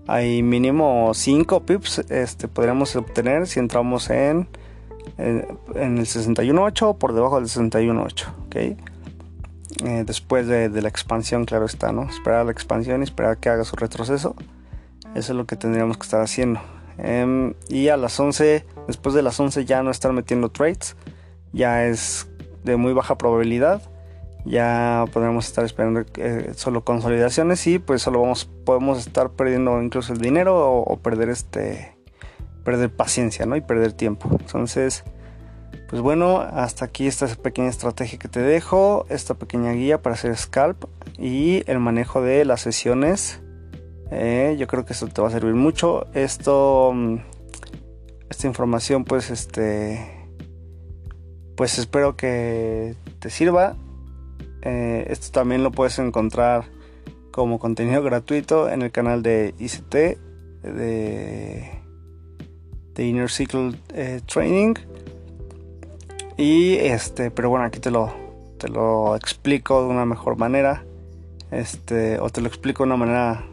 ahí 0.07 0.43
mínimo 0.43 1.13
5 1.15 1.63
pips. 1.65 1.99
Este, 2.11 2.49
podríamos 2.49 2.95
obtener 2.97 3.47
si 3.47 3.61
entramos 3.61 4.11
en, 4.11 4.49
en, 5.19 5.47
en 5.75 5.99
el 5.99 6.07
61.8 6.07 6.83
o 6.83 6.99
por 6.99 7.13
debajo 7.13 7.37
del 7.41 7.49
61.8. 7.49 8.27
¿ok? 8.47 8.57
Eh, 9.85 10.05
después 10.07 10.47
de, 10.47 10.69
la 10.71 10.89
expansión, 10.89 11.45
claro 11.45 11.67
está, 11.67 11.93
¿no? 11.93 12.09
Esperar 12.09 12.47
la 12.47 12.53
expansión 12.53 13.03
y 13.03 13.05
esperar 13.05 13.39
que 13.39 13.51
haga 13.51 13.65
su 13.65 13.77
retroceso. 13.77 14.35
Eso 15.15 15.33
es 15.33 15.37
lo 15.37 15.47
que 15.47 15.57
tendríamos 15.57 15.99
que 15.99 16.05
estar 16.05 16.23
haciendo. 16.23 16.61
Em, 16.99 17.55
y 17.69 17.89
a 17.89 17.97
las 17.97 18.19
11, 18.19 18.65
después 18.87 19.15
de 19.15 19.23
las 19.23 19.39
11 19.39 19.65
ya 19.67 19.83
no 19.83 19.91
estar 19.91 20.13
metiendo 20.13 20.49
trades. 20.49 20.97
Ya 21.53 21.85
es 21.85 22.27
de 22.65 22.77
muy 22.77 22.93
baja 22.95 23.19
probabilidad. 23.19 23.83
Ya 24.47 25.05
podremos 25.13 25.47
estar 25.47 25.65
esperando 25.65 26.05
eh, 26.19 26.53
solo 26.55 26.85
consolidaciones 26.85 27.67
y 27.67 27.81
pues 27.81 28.03
solo 28.03 28.21
vamos, 28.21 28.49
podemos 28.65 28.99
estar 29.01 29.31
perdiendo 29.31 29.83
incluso 29.83 30.13
el 30.13 30.21
dinero 30.21 30.73
o, 30.73 30.97
perder 30.99 31.31
este 31.31 31.97
perder 32.65 32.91
paciencia, 32.91 33.45
¿no? 33.45 33.57
Y 33.57 33.61
perder 33.61 33.93
tiempo. 33.93 34.29
Entonces, 34.31 35.03
pues 35.89 36.01
bueno, 36.01 36.39
hasta 36.39 36.85
aquí 36.85 37.09
esta 37.09 37.27
pequeña 37.27 37.69
estrategia 37.69 38.21
que 38.21 38.29
te 38.29 38.41
dejo, 38.41 39.05
esta 39.09 39.35
pequeña 39.35 39.73
guía 39.73 40.01
para 40.01 40.15
hacer 40.15 40.37
scalp 40.37 40.85
y 41.19 41.69
el 41.69 41.81
manejo 41.81 42.23
de 42.23 42.45
las 42.45 42.61
sesiones. 42.61 43.41
Eh, 44.13 44.55
yo 44.61 44.69
creo 44.69 44.85
que 44.85 44.93
esto 44.93 45.09
te 45.09 45.23
va 45.23 45.27
a 45.27 45.33
servir 45.33 45.55
mucho. 45.55 46.07
Esto, 46.15 46.93
mm, 46.95 47.17
esta 48.31 48.47
información, 48.47 49.05
pues, 49.05 49.31
este, 49.31 50.29
pues 51.57 51.81
espero 51.81 52.17
que 52.17 52.95
te 53.19 53.29
sirva. 53.29 53.77
Eh, 54.69 55.07
esto 55.11 55.31
también 55.31 55.63
lo 55.63 55.71
puedes 55.71 55.97
encontrar 56.01 56.65
como 57.31 57.61
contenido 57.61 58.03
gratuito 58.03 58.69
en 58.69 58.83
el 58.83 58.91
canal 58.91 59.23
de 59.23 59.55
ICT 59.61 59.95
de, 60.65 61.71
Inner 62.99 63.31
Cycle 63.31 63.79
eh, 63.95 64.21
Training. 64.27 64.75
Y 66.37 66.75
este, 66.79 67.31
pero 67.31 67.49
bueno, 67.49 67.65
aquí 67.65 67.79
te 67.79 67.93
lo, 67.93 68.13
te 68.59 68.69
lo 68.69 69.15
explico 69.15 69.83
de 69.85 69.89
una 69.89 70.05
mejor 70.05 70.37
manera. 70.37 70.85
Este, 71.53 72.19
o 72.19 72.29
te 72.31 72.41
lo 72.41 72.49
explico 72.49 72.83
de 72.83 72.89
una 72.89 72.97
manera 72.97 73.47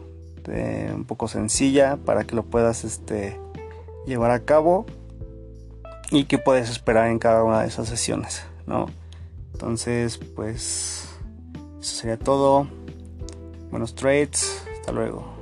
un 0.94 1.04
poco 1.04 1.28
sencilla 1.28 1.96
para 2.04 2.24
que 2.24 2.34
lo 2.34 2.42
puedas 2.42 2.84
este, 2.84 3.38
llevar 4.04 4.32
a 4.32 4.40
cabo. 4.40 4.84
y 6.10 6.24
qué 6.24 6.38
puedes 6.38 6.70
esperar 6.70 7.08
en 7.08 7.20
cada 7.20 7.44
una 7.44 7.62
de 7.62 7.68
esas 7.68 7.88
sesiones, 7.88 8.44
¿no? 8.66 8.86
Entonces, 9.52 10.18
pues 10.18 11.03
eso 11.84 11.96
sería 11.96 12.18
todo. 12.18 12.66
Buenos 13.70 13.94
trades. 13.94 14.64
Hasta 14.80 14.90
luego. 14.92 15.33